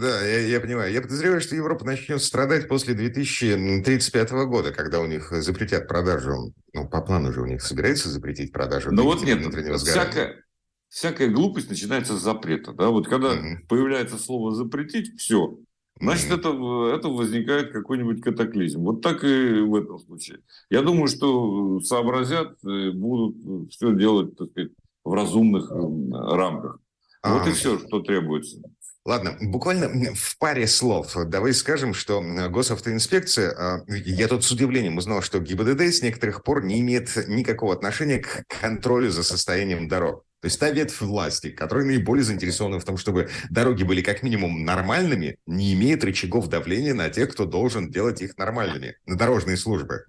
[0.01, 0.93] Да, я, я понимаю.
[0.93, 6.89] Я подозреваю, что Европа начнет страдать после 2035 года, когда у них запретят продажу, ну,
[6.89, 9.41] по плану же у них собирается запретить продажу Ну вот нет,
[9.81, 10.45] всякая,
[10.89, 12.73] всякая глупость начинается с запрета.
[12.73, 12.89] Да?
[12.89, 13.67] Вот когда mm-hmm.
[13.69, 15.59] появляется слово «запретить», все,
[16.03, 16.49] значит, это,
[16.95, 18.81] это возникает какой-нибудь катаклизм.
[18.81, 20.41] Вот так и в этом случае.
[20.71, 24.73] Я думаю, что сообразят, э, будут все делать, так сказать,
[25.05, 26.79] в разумных рамках.
[27.25, 28.59] Вот а, и все, что требуется.
[29.05, 31.15] Ладно, буквально в паре слов.
[31.27, 36.65] Давай скажем, что госавтоинспекция, а, я тут с удивлением узнал, что ГИБДД с некоторых пор
[36.65, 40.25] не имеет никакого отношения к контролю за состоянием дорог.
[40.43, 44.65] То есть та ветвь власти, которая наиболее заинтересована в том, чтобы дороги были как минимум
[44.65, 50.05] нормальными, не имеет рычагов давления на тех, кто должен делать их нормальными, на дорожные службы.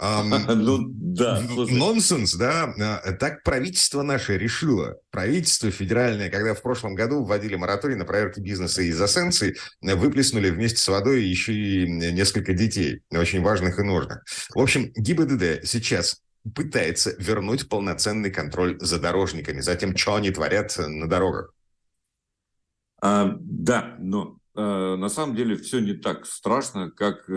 [0.54, 1.40] Ну, да.
[1.40, 2.74] Нонсенс, да.
[3.04, 4.96] А, так правительство наше решило.
[5.10, 10.78] Правительство федеральное, когда в прошлом году вводили мораторий на проверки бизнеса из-за санкций, выплеснули вместе
[10.78, 14.24] с водой еще и несколько детей, очень важных и нужных.
[14.54, 16.20] В общем, ГИБДД сейчас
[16.54, 21.52] пытается вернуть полноценный контроль за дорожниками, за тем, что они творят на дорогах.
[23.00, 27.32] А, да, но Э, на самом деле все не так страшно, как э,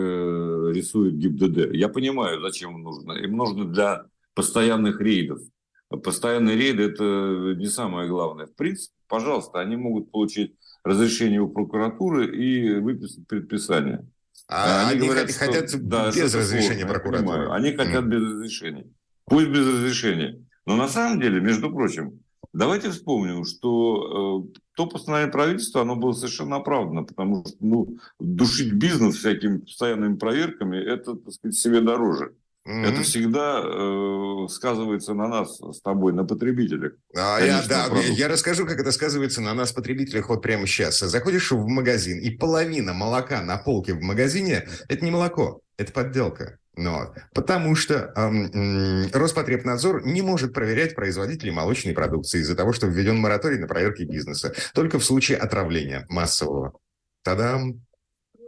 [0.72, 1.74] рисует ГИБДД.
[1.74, 3.12] Я понимаю, зачем им нужно.
[3.12, 5.40] Им нужно для постоянных рейдов.
[5.88, 8.46] Постоянные рейды– это не самое главное.
[8.46, 14.06] В принципе, пожалуйста, они могут получить разрешение у прокуратуры и выписать предписание.
[14.46, 17.50] А они, они говорят, хотят что, да, без разрешения прокуратуры.
[17.50, 18.08] Они хотят mm.
[18.08, 18.86] без разрешения.
[19.28, 20.44] Пусть без разрешения.
[20.66, 22.20] Но на самом деле, между прочим,
[22.52, 28.72] давайте вспомним, что э, то постановление правительства, оно было совершенно оправдано, потому что ну, душить
[28.72, 32.34] бизнес всякими постоянными проверками, это, так сказать, себе дороже.
[32.68, 32.84] Mm-hmm.
[32.84, 36.92] Это всегда э, сказывается на нас с тобой, на потребителях.
[37.16, 40.98] А, я, да, я расскажу, как это сказывается на нас, потребителях, вот прямо сейчас.
[40.98, 46.58] Заходишь в магазин, и половина молока на полке в магазине– это не молоко, это подделка.
[46.78, 53.18] Но, потому что эм, Роспотребнадзор не может проверять производителей молочной продукции из-за того, что введен
[53.18, 54.54] мораторий на проверки бизнеса.
[54.74, 56.78] Только в случае отравления массового.
[57.24, 57.82] Тадам!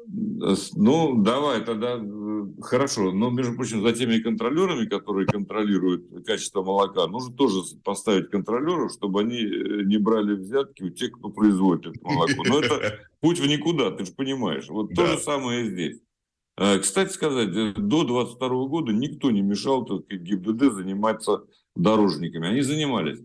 [0.07, 3.11] Ну, давай тогда, э, хорошо.
[3.11, 9.23] Но, между прочим, за теми контролерами, которые контролируют качество молока, нужно тоже поставить контролеров, чтобы
[9.23, 12.45] они э, не брали взятки у тех, кто производит это молоко.
[12.47, 14.69] Но это путь в никуда, ты же понимаешь.
[14.69, 15.99] Вот то же самое здесь.
[16.61, 21.45] Э, кстати сказать, до 22 года никто не мешал только ГИБДД заниматься
[21.75, 22.47] дорожниками.
[22.47, 23.19] Они занимались.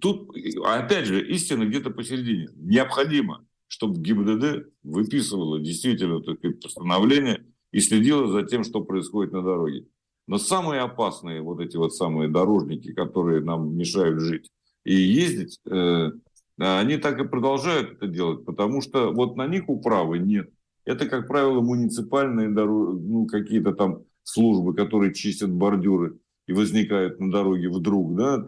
[0.00, 2.48] Тут, опять же, истина где-то посередине.
[2.56, 9.86] Необходимо чтобы ГИБДД выписывала действительно такое постановление и следила за тем, что происходит на дороге.
[10.26, 14.50] Но самые опасные вот эти вот самые дорожники, которые нам мешают жить
[14.84, 16.10] и ездить, э,
[16.58, 20.50] они так и продолжают это делать, потому что вот на них управы нет.
[20.84, 27.30] Это, как правило, муниципальные дороги, ну, какие-то там службы, которые чистят бордюры и возникают на
[27.30, 28.38] дороге вдруг, да,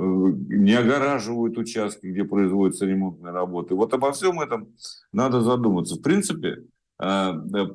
[0.00, 3.74] Э, не огораживают участки, где производятся ремонтные работы.
[3.74, 4.74] Вот обо всем этом
[5.12, 5.96] надо задуматься.
[5.96, 6.64] В принципе,
[6.98, 7.66] э, э,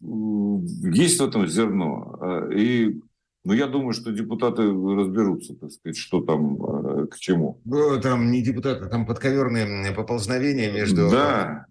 [0.00, 2.48] есть в этом зерно.
[2.54, 3.00] И
[3.44, 7.60] ну, я думаю, что депутаты разберутся, так сказать, что там к чему.
[7.64, 11.66] Ну, там не депутаты, там подковерные поползновения между да,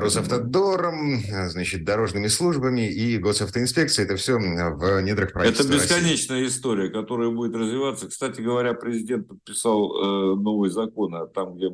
[0.00, 4.06] Росавтодором, значит, дорожными службами и госавтоинспекцией.
[4.06, 6.56] Это все в недрах правительства Это бесконечная России.
[6.56, 8.08] история, которая будет развиваться.
[8.08, 11.70] Кстати говоря, президент подписал э, новый закон, а там, где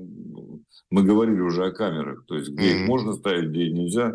[0.90, 2.82] мы говорили уже о камерах, то есть где mm-hmm.
[2.82, 4.12] их можно ставить, где нельзя.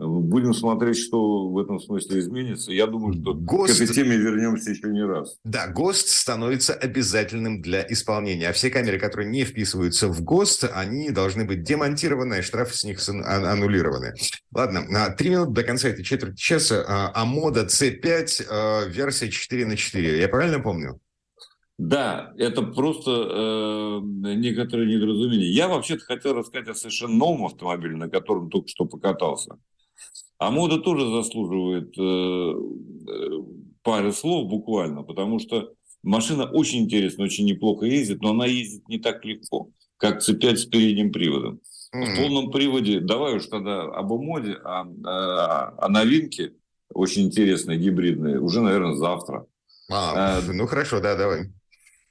[0.00, 2.72] Будем смотреть, что в этом смысле изменится.
[2.72, 3.78] Я думаю, что ГОСТ...
[3.78, 5.36] к этой теме вернемся еще не раз.
[5.44, 8.48] Да, ГОСТ становится обязательным для исполнения.
[8.48, 12.84] А все камеры, которые не вписываются в ГОСТ, они должны быть демонтированы, и штрафы с
[12.84, 14.14] них а, аннулированы.
[14.54, 17.12] Ладно, на три минуты до конца этой четверти часа.
[17.14, 20.18] Амода C5, а, версия 4 на 4.
[20.18, 20.98] Я правильно помню?
[21.76, 25.50] Да, это просто э, некоторые недоразумения.
[25.50, 29.56] Я вообще-то хотел рассказать о совершенно новом автомобиле, на котором только что покатался.
[30.40, 33.42] А мода тоже заслуживает э, э,
[33.82, 38.98] пары слов буквально, потому что машина очень интересная, очень неплохо ездит, но она ездит не
[38.98, 41.60] так легко, как C5 с передним приводом.
[41.94, 42.04] Mm-hmm.
[42.04, 46.54] В полном приводе, давай уж тогда об моде, о, о, о новинке,
[46.88, 49.44] очень интересной, гибридной, уже, наверное, завтра.
[49.90, 51.52] А, а, ну хорошо, да, давай.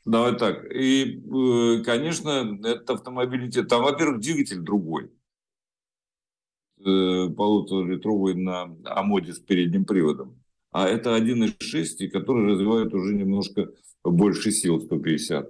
[0.06, 0.72] Давай так.
[0.72, 5.10] И, э, конечно, этот автомобиль, там, во-первых, двигатель другой.
[6.86, 10.40] Э, полуторалитровый на Амоде с передним приводом.
[10.72, 13.70] А это 1.6, который развивает уже немножко
[14.06, 15.50] больше сил 150.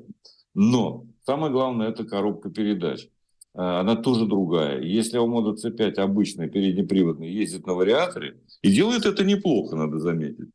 [0.55, 3.09] Но самое главное это коробка передач.
[3.53, 4.81] Э, она тоже другая.
[4.81, 10.49] Если Амода C5 обычный переднеприводный ездит на вариаторе, и делает это неплохо, надо заметить,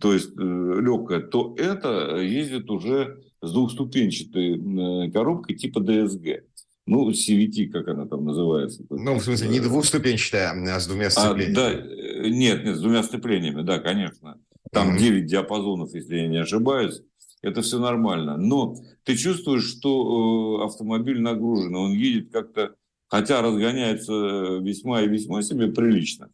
[0.00, 6.44] то есть э, легкая, то это ездит уже с двухступенчатой коробкой типа DSG
[6.88, 8.82] ну, CVT, как она там называется.
[8.88, 11.52] Ну, в смысле, не двухступенчатая, а с двумя сцеплениями.
[11.52, 14.40] А, да, э, нет, нет, с двумя сцеплениями, да, конечно.
[14.72, 14.98] Там mm-hmm.
[14.98, 17.02] 9 диапазонов, если я не ошибаюсь.
[17.42, 18.36] Это все нормально.
[18.38, 18.74] Но
[19.04, 22.74] ты чувствуешь, что э, автомобиль нагружен, он едет как-то,
[23.06, 26.30] хотя разгоняется весьма и весьма себе прилично,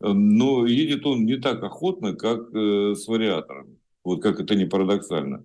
[0.00, 3.76] но едет он не так охотно, как э, с вариатором.
[4.04, 5.44] Вот как это не парадоксально.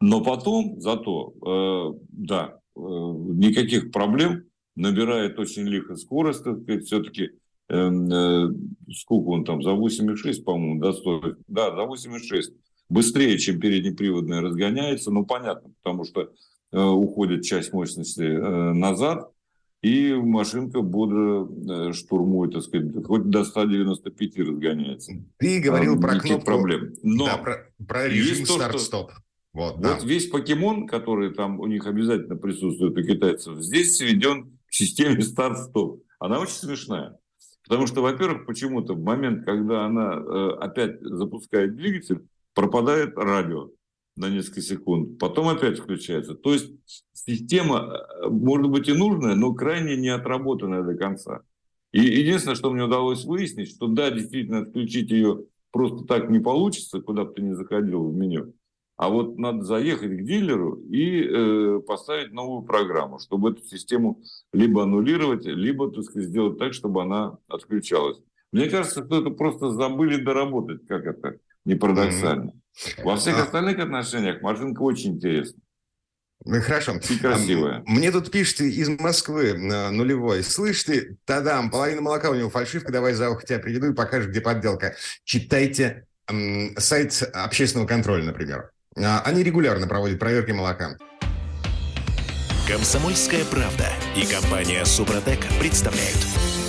[0.00, 7.30] Но потом, зато, э, да, Э, никаких проблем, набирает очень лихо скорость, так сказать, все-таки
[7.68, 8.48] э, э,
[8.94, 12.54] сколько он там, за 8,6, по-моему, да, стоит, да, за 8,6,
[12.88, 16.32] быстрее, чем переднеприводная разгоняется, ну, понятно, потому что
[16.72, 19.30] э, уходит часть мощности э, назад,
[19.82, 25.12] и машинка бодро э, штурмует, так сказать, хоть до 195 разгоняется.
[25.38, 26.46] Ты говорил про кнопку...
[26.46, 26.94] проблем.
[27.02, 29.10] Но да, про, про режим старт-стоп.
[29.52, 29.94] Вот, да.
[29.94, 35.20] вот весь покемон, который там у них обязательно присутствует у китайцев, здесь сведен к системе
[35.22, 36.02] старт-стоп.
[36.18, 37.18] Она очень смешная.
[37.64, 43.70] Потому что, во-первых, почему-то в момент, когда она э, опять запускает двигатель, пропадает радио
[44.16, 46.34] на несколько секунд, потом опять включается.
[46.34, 46.70] То есть
[47.12, 51.42] система, э, может быть, и нужная, но крайне не отработанная до конца.
[51.92, 57.00] И единственное, что мне удалось выяснить, что да, действительно, отключить ее просто так не получится,
[57.00, 58.54] куда бы ты ни заходил в меню.
[58.96, 64.84] А вот надо заехать к дилеру и э, поставить новую программу, чтобы эту систему либо
[64.84, 68.18] аннулировать, либо так сказать, сделать так, чтобы она отключалась.
[68.52, 72.50] Мне кажется, что это просто забыли доработать, как это не парадоксально.
[72.50, 73.04] Mm-hmm.
[73.04, 75.60] Во всех а остальных отношениях машинка очень интересна.
[76.44, 76.98] Ну, хорошо.
[77.08, 77.82] И красивая.
[77.86, 80.42] Мне тут пишет из Москвы нулевой.
[80.42, 84.30] Слышь ты, тадам, половина молока у него фальшивка, давай за ухо тебя приведу и покажешь,
[84.30, 84.96] где подделка.
[85.24, 88.72] Читайте м, сайт общественного контроля, например.
[88.96, 90.96] А, они регулярно проводят проверки молока.
[92.66, 93.86] Комсомольская правда
[94.16, 96.18] и компания Супротек представляют.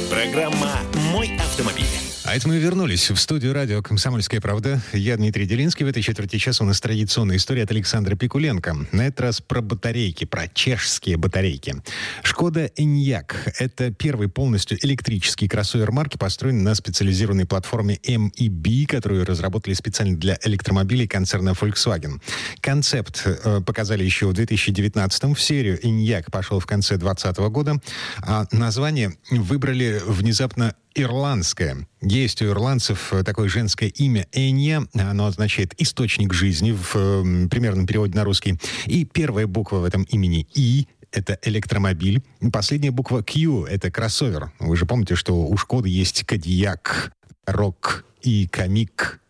[0.09, 0.71] Программа
[1.11, 2.02] «Мой автомобиль».
[2.33, 4.81] А это мы вернулись в студию радио «Комсомольская правда».
[4.91, 5.85] Я Дмитрий Делинский.
[5.85, 8.87] В этой четверти часа у нас традиционная история от Александра Пикуленко.
[8.91, 11.75] На этот раз про батарейки, про чешские батарейки.
[12.23, 19.75] «Шкода Эньяк»— это первый полностью электрический кроссовер марки, построенный на специализированной платформе MEB, которую разработали
[19.75, 22.19] специально для электромобилей концерна Volkswagen.
[22.61, 25.35] Концепт э, показали еще в 2019-м.
[25.35, 27.79] В серию Эньяк пошел в конце 2020 года.
[28.23, 31.87] А название выбрали внезапно ирландское.
[32.05, 34.85] Есть у ирландцев такое женское имя Энья.
[34.93, 38.59] Оно означает «источник жизни» в э, примерном переводе на русский.
[38.87, 42.21] И первая буква в этом имени «И» это электромобиль.
[42.51, 44.51] Последняя буква Q— это кроссовер.
[44.59, 47.13] Вы же помните, что у Шкоды есть Кадияк,
[47.45, 49.21] Рок и Камик.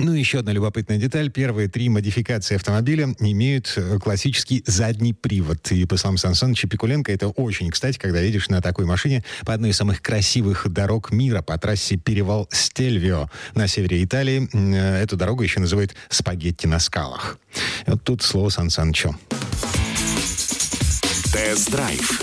[0.00, 1.30] Ну и еще одна любопытная деталь.
[1.30, 5.72] Первые три модификации автомобиля имеют э, классический задний привод.
[5.72, 9.52] И по словам Сан Саныча Пикуленко, это очень кстати, когда едешь на такой машине по
[9.52, 14.48] одной из самых красивых дорог мира по трассе Перевал Стельвио на севере Италии.
[14.52, 17.38] Э, эту дорогу еще называют «спагетти на скалах».
[17.86, 19.16] Вот тут слово Сан Санычу.
[21.32, 22.22] Тест-драйв.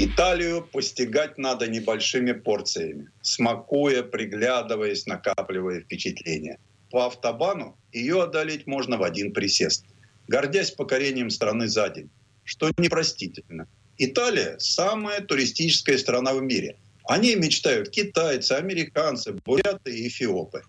[0.00, 6.58] Италию постигать надо небольшими порциями, смакуя, приглядываясь, накапливая впечатления.
[6.90, 9.84] По автобану ее одолеть можно в один присест,
[10.26, 12.10] гордясь покорением страны за день,
[12.44, 13.66] что непростительно.
[13.98, 16.76] Италия– самая туристическая страна в мире.
[17.04, 20.62] О ней мечтают китайцы, американцы, буряты и эфиопы.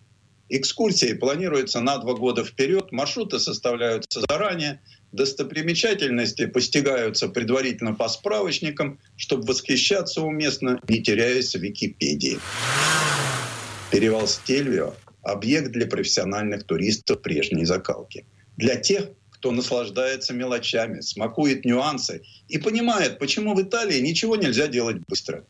[0.50, 9.48] Экскурсии планируются на два года вперед, маршруты составляются заранее– Достопримечательности постигаются предварительно по справочникам, чтобы
[9.48, 12.40] восхищаться уместно, не теряясь в Википедии.
[13.92, 14.94] Перевал Стельвио–
[15.24, 18.26] объект для профессиональных туристов прежней закалки.
[18.58, 24.98] Для тех, кто наслаждается мелочами, смакует нюансы и понимает, почему в Италии ничего нельзя делать
[25.08, 25.46] быстро.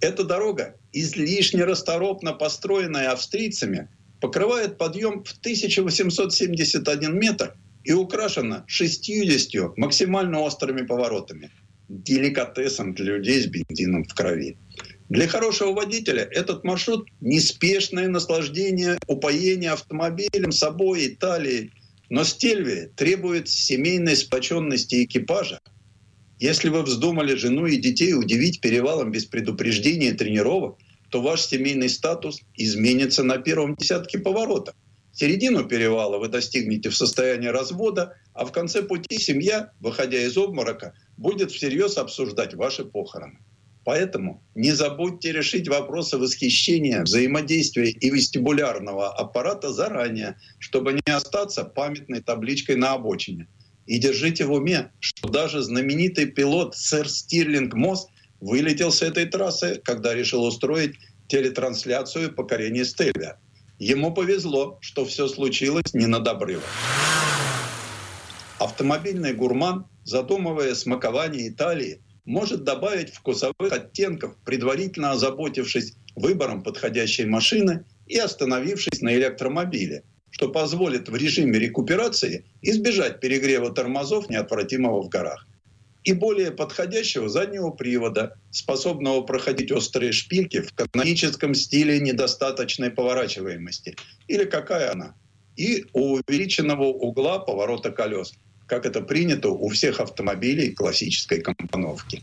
[0.00, 3.88] Эта дорога, излишне расторопно построенная австрийцами,
[4.20, 11.50] покрывает подъем в 1871 метр и украшена 60 максимально острыми поворотами.
[11.88, 14.56] Деликатесом для людей с бензином в крови.
[15.12, 21.74] Для хорошего водителя этот маршрут– неспешное наслаждение, упоение автомобилем, собой, Италией.
[22.08, 25.60] Но Стельвия требует семейной сплоченности экипажа.
[26.38, 30.78] Если вы вздумали жену и детей удивить перевалом без предупреждения и тренировок,
[31.10, 34.74] то ваш семейный статус изменится на первом десятке поворотов.
[35.12, 40.94] Середину перевала вы достигнете в состоянии развода, а в конце пути семья, выходя из обморока,
[41.18, 43.40] будет всерьез обсуждать ваши похороны.
[43.84, 52.20] Поэтому не забудьте решить вопросы восхищения, взаимодействия и вестибулярного аппарата заранее, чтобы не остаться памятной
[52.20, 53.48] табличкой на обочине.
[53.86, 58.06] И держите в уме, что даже знаменитый пилот сэр Стирлинг Мосс
[58.40, 60.94] вылетел с этой трассы, когда решил устроить
[61.26, 63.40] телетрансляцию покорения Стельвия.
[63.78, 66.62] Ему повезло, что все случилось не над обрывом.
[68.60, 78.18] Автомобильный гурман, задумывая смакование Италии, может добавить вкусовых оттенков, предварительно озаботившись выбором подходящей машины и
[78.18, 85.46] остановившись на электромобиле, что позволит в режиме рекуперации избежать перегрева тормозов, неотвратимого в горах
[86.04, 93.96] и более подходящего заднего привода, способного проходить острые шпильки в каноническом стиле недостаточной поворачиваемости.
[94.26, 95.14] Или какая она?
[95.56, 98.32] И увеличенного угла поворота колес,
[98.72, 102.22] как это принято у всех автомобилей классической компоновки.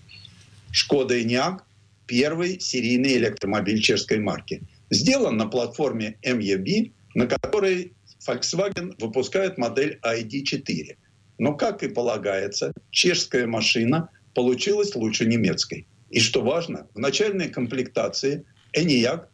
[0.71, 1.63] «Шкода Эниак»–
[2.07, 4.63] первый серийный электромобиль чешской марки.
[4.89, 7.93] Сделан на платформе MEB, на которой
[8.27, 10.97] Volkswagen выпускает модель ID4–
[11.37, 15.85] но, как и полагается, чешская машина получилась лучше немецкой.
[16.09, 18.43] И что важно, в начальной комплектации
[18.73, 19.28] Эниак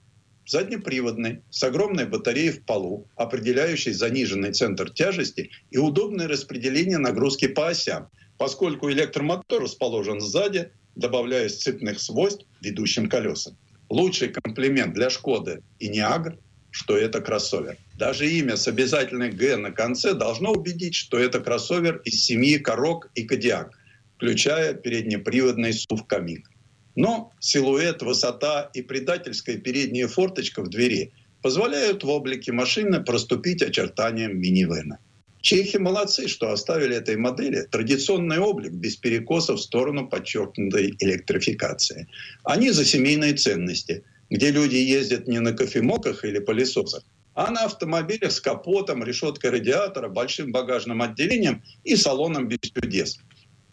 [0.45, 7.69] заднеприводный, с огромной батареей в полу, определяющей заниженный центр тяжести и удобное распределение нагрузки по
[7.69, 13.57] осям, поскольку электромотор расположен сзади, добавляя сцепных свойств ведущим колесам.
[13.89, 16.37] Лучший комплимент для Шкоды и Ниагр
[16.75, 17.77] что это кроссовер.
[17.97, 23.09] Даже имя с обязательной «Г» на конце должно убедить, что это кроссовер из семьи Корок
[23.15, 23.79] и Кодиак,
[24.17, 26.51] включая переднеприводный SUV Камик.
[26.95, 34.37] Но силуэт, высота и предательская передняя форточка в двери позволяют в облике машины проступить очертаниям
[34.37, 34.97] минивэна.
[35.41, 42.07] Чехи молодцы, что оставили этой модели традиционный облик без перекосов в сторону подчеркнутой электрификации.
[42.43, 48.31] Они за семейные ценности– где люди ездят не на кофемоках или пылесосах, а на автомобилях
[48.31, 53.19] с капотом, решеткой радиатора, большим багажным отделением и салоном без чудес.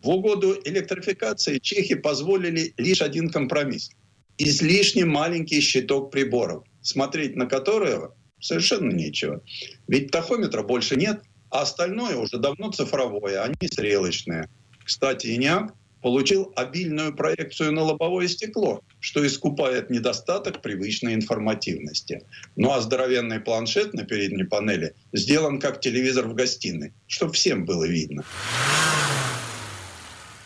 [0.03, 3.91] В угоду электрификации чехи позволили лишь один компромисс.
[4.37, 9.43] Излишне маленький щиток приборов, смотреть на которого совершенно нечего.
[9.87, 14.49] Ведь тахометра больше нет, а остальное уже давно цифровое, а не стрелочное.
[14.85, 22.25] Кстати, ИНИАК получил обильную проекцию на лобовое стекло, что искупает недостаток привычной информативности.
[22.57, 27.85] Ну а здоровенный планшет на передней панели сделан как телевизор в гостиной, чтобы всем было
[27.85, 28.25] видно.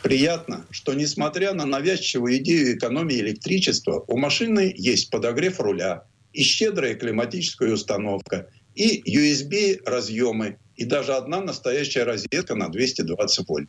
[0.06, 6.94] Приятно, что несмотря на навязчивую идею экономии электричества, у машины есть подогрев руля и щедрая
[6.94, 13.68] климатическая установка, и USB-разъемы, и даже одна настоящая розетка на 220 вольт.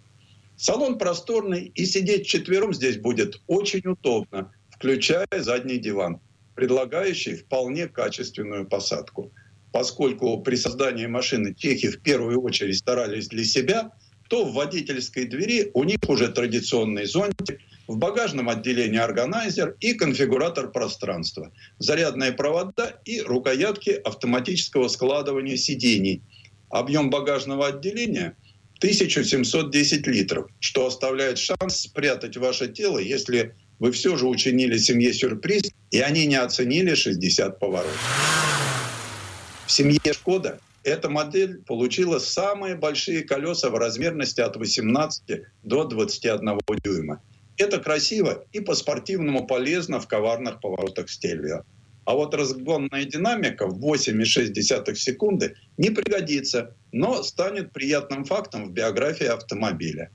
[0.57, 6.19] Салон просторный, и сидеть четвером здесь будет очень удобно, включая задний диван,
[6.53, 9.31] предлагающий вполне качественную посадку.
[9.71, 13.91] Поскольку при создании машины чехи в первую очередь старались для себя–
[14.29, 20.71] то в водительской двери у них уже традиционный зонтик, в багажном отделении органайзер и конфигуратор
[20.71, 26.21] пространства, зарядные провода и рукоятки автоматического складывания сидений.
[26.69, 28.35] Объем багажного отделения
[28.79, 35.71] 1710 литров, что оставляет шанс спрятать ваше тело, если вы все же учинили семье сюрприз,
[35.91, 38.01] и они не оценили 60 поворотов.
[39.65, 46.59] В семье «Шкода» эта модель получила самые большие колеса в размерности от 18 до 21
[46.81, 47.21] дюйма.
[47.57, 51.63] Это красиво и по-спортивному полезно в коварных поворотах стельвио.
[52.05, 59.27] А вот разгонная динамика в 8,6 секунды не пригодится, но станет приятным фактом в биографии
[59.27, 60.11] автомобиля.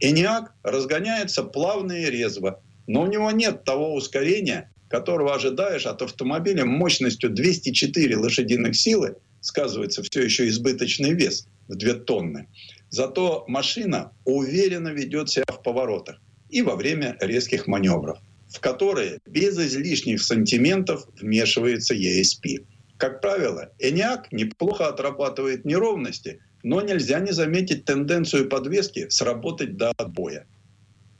[0.00, 6.66] Эниак разгоняется плавно и резво, но у него нет того ускорения, которого ожидаешь от автомобиля
[6.66, 12.48] мощностью 204 лошадиных силы сказывается все еще избыточный вес в 2 тонны.
[12.90, 18.18] Зато машина уверенно ведет себя в поворотах и во время резких маневров,
[18.48, 22.66] в которые без излишних сантиментов вмешивается ESP.
[22.96, 30.46] Как правило, ENIAC неплохо отрабатывает неровности, но нельзя не заметить тенденцию подвески сработать до отбоя.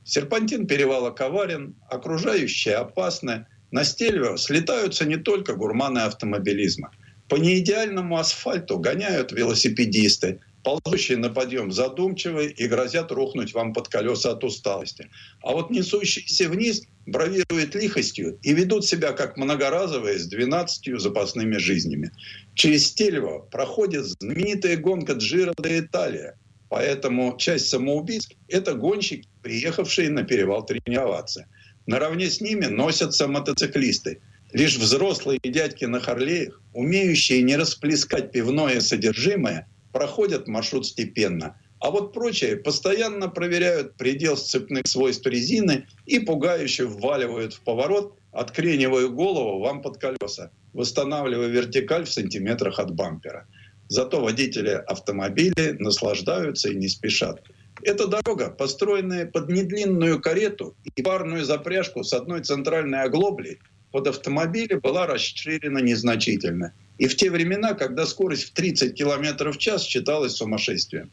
[0.03, 3.47] Серпантин перевала коварен, окружающее опасное.
[3.71, 6.91] На Стельвио слетаются не только гурманы автомобилизма–
[7.31, 14.31] по неидеальному асфальту гоняют велосипедисты, ползущие на подъем задумчивые и грозят рухнуть вам под колеса
[14.31, 15.09] от усталости.
[15.41, 22.11] А вот несущиеся вниз бравируют лихостью и ведут себя как многоразовые с 12 запасными жизнями.
[22.53, 26.37] Через Стельво проходит знаменитая гонка Джиро де Италия.
[26.67, 31.45] Поэтому часть самоубийц– это гонщики, приехавшие на перевал тренироваться.
[31.85, 34.19] Наравне с ними носятся мотоциклисты–
[34.53, 41.57] Лишь взрослые дядьки на Харлеях, умеющие не расплескать пивное содержимое, проходят маршрут степенно.
[41.79, 49.07] А вот прочие постоянно проверяют предел сцепных свойств резины и пугающе вваливают в поворот, откренивая
[49.07, 53.47] голову вам под колеса, восстанавливая вертикаль в сантиметрах от бампера.
[53.87, 57.41] Зато водители автомобилей наслаждаются и не спешат.
[57.83, 63.59] Эта дорога, построенная под недлинную карету и парную запряжку с одной центральной оглоблей,
[63.91, 66.73] под автомобили была расширена незначительно.
[66.97, 71.11] И в те времена, когда скорость в 30 км в час считалась сумасшествием.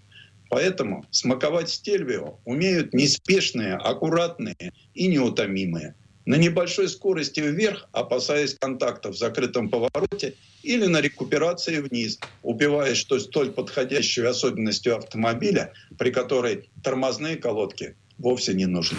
[0.50, 5.94] Поэтому смаковать стельвио умеют неспешные, аккуратные и неутомимые.
[6.24, 13.18] На небольшой скорости вверх, опасаясь контакта в закрытом повороте, или на рекуперации вниз, упиваясь что
[13.18, 18.98] столь подходящей особенностью автомобиля, при которой тормозные колодки вовсе не нужны.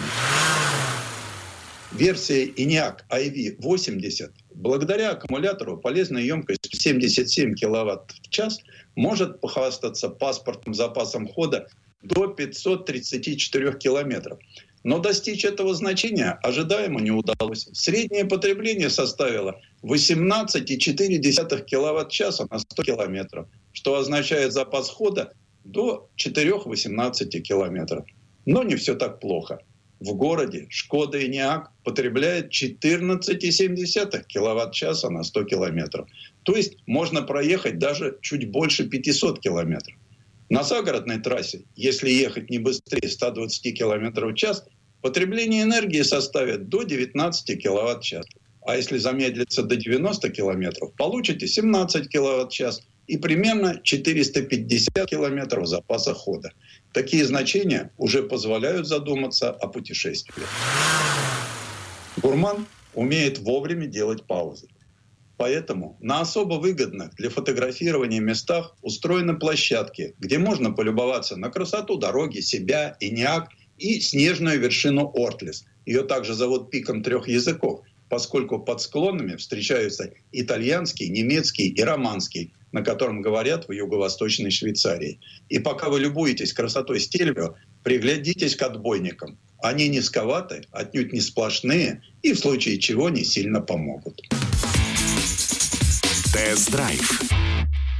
[1.92, 8.60] Версия ENIAC IV80 благодаря аккумулятору полезной емкостью 77 кВт в час
[8.94, 11.66] может похвастаться паспортным запасом хода
[12.02, 14.38] до 534 километров.
[14.82, 17.68] Но достичь этого значения ожидаемо не удалось.
[17.72, 25.32] Среднее потребление составило 18,4 киловатт-часа на 100 километров, что означает запас хода
[25.64, 28.06] до 4-18 километров.
[28.46, 29.60] Но не все так плохо
[30.00, 36.08] в городе Шкода Эниак потребляет 14,7 киловатт-часа на 100 километров.
[36.42, 39.96] То есть можно проехать даже чуть больше 500 километров.
[40.48, 44.64] На загородной трассе, если ехать не быстрее 120 километров в час,
[45.02, 48.26] потребление энергии составит до 19 киловатт-час.
[48.66, 56.52] А если замедлиться до 90 километров, получите 17 киловатт-час и примерно 450 километров запаса хода.
[56.92, 60.44] Такие значения уже позволяют задуматься о путешествии.
[62.18, 64.68] Гурман умеет вовремя делать паузы.
[65.38, 72.38] Поэтому на особо выгодных для фотографирования местах устроены площадки, где можно полюбоваться на красоту дороги,
[72.38, 73.48] себя, ИНИАК
[73.78, 75.64] и снежную вершину Ортлис.
[75.84, 82.82] Ее также зовут пиком трех языков, поскольку под склонами встречаются итальянский, немецкий и романский, на
[82.82, 85.20] котором говорят в юго-восточной Швейцарии.
[85.48, 89.38] И пока вы любуетесь красотой Стельвио, приглядитесь к отбойникам.
[89.62, 94.20] Они низковаты, отнюдь не сплошные и в случае чего не сильно помогут.
[96.32, 97.22] Тест-драйв.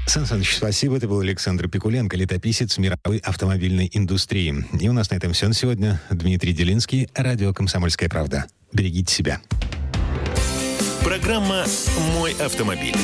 [0.06, 0.96] Сан Саныч, спасибо.
[0.96, 4.64] Это был Александр Пикуленко, летописец мировой автомобильной индустрии.
[4.80, 6.00] И у нас на этом все на сегодня.
[6.10, 8.46] Дмитрий Делинский, радио «Комсомольская правда».
[8.72, 9.40] Берегите себя.
[11.04, 11.64] Программа
[12.14, 12.96] «Мой автомобиль».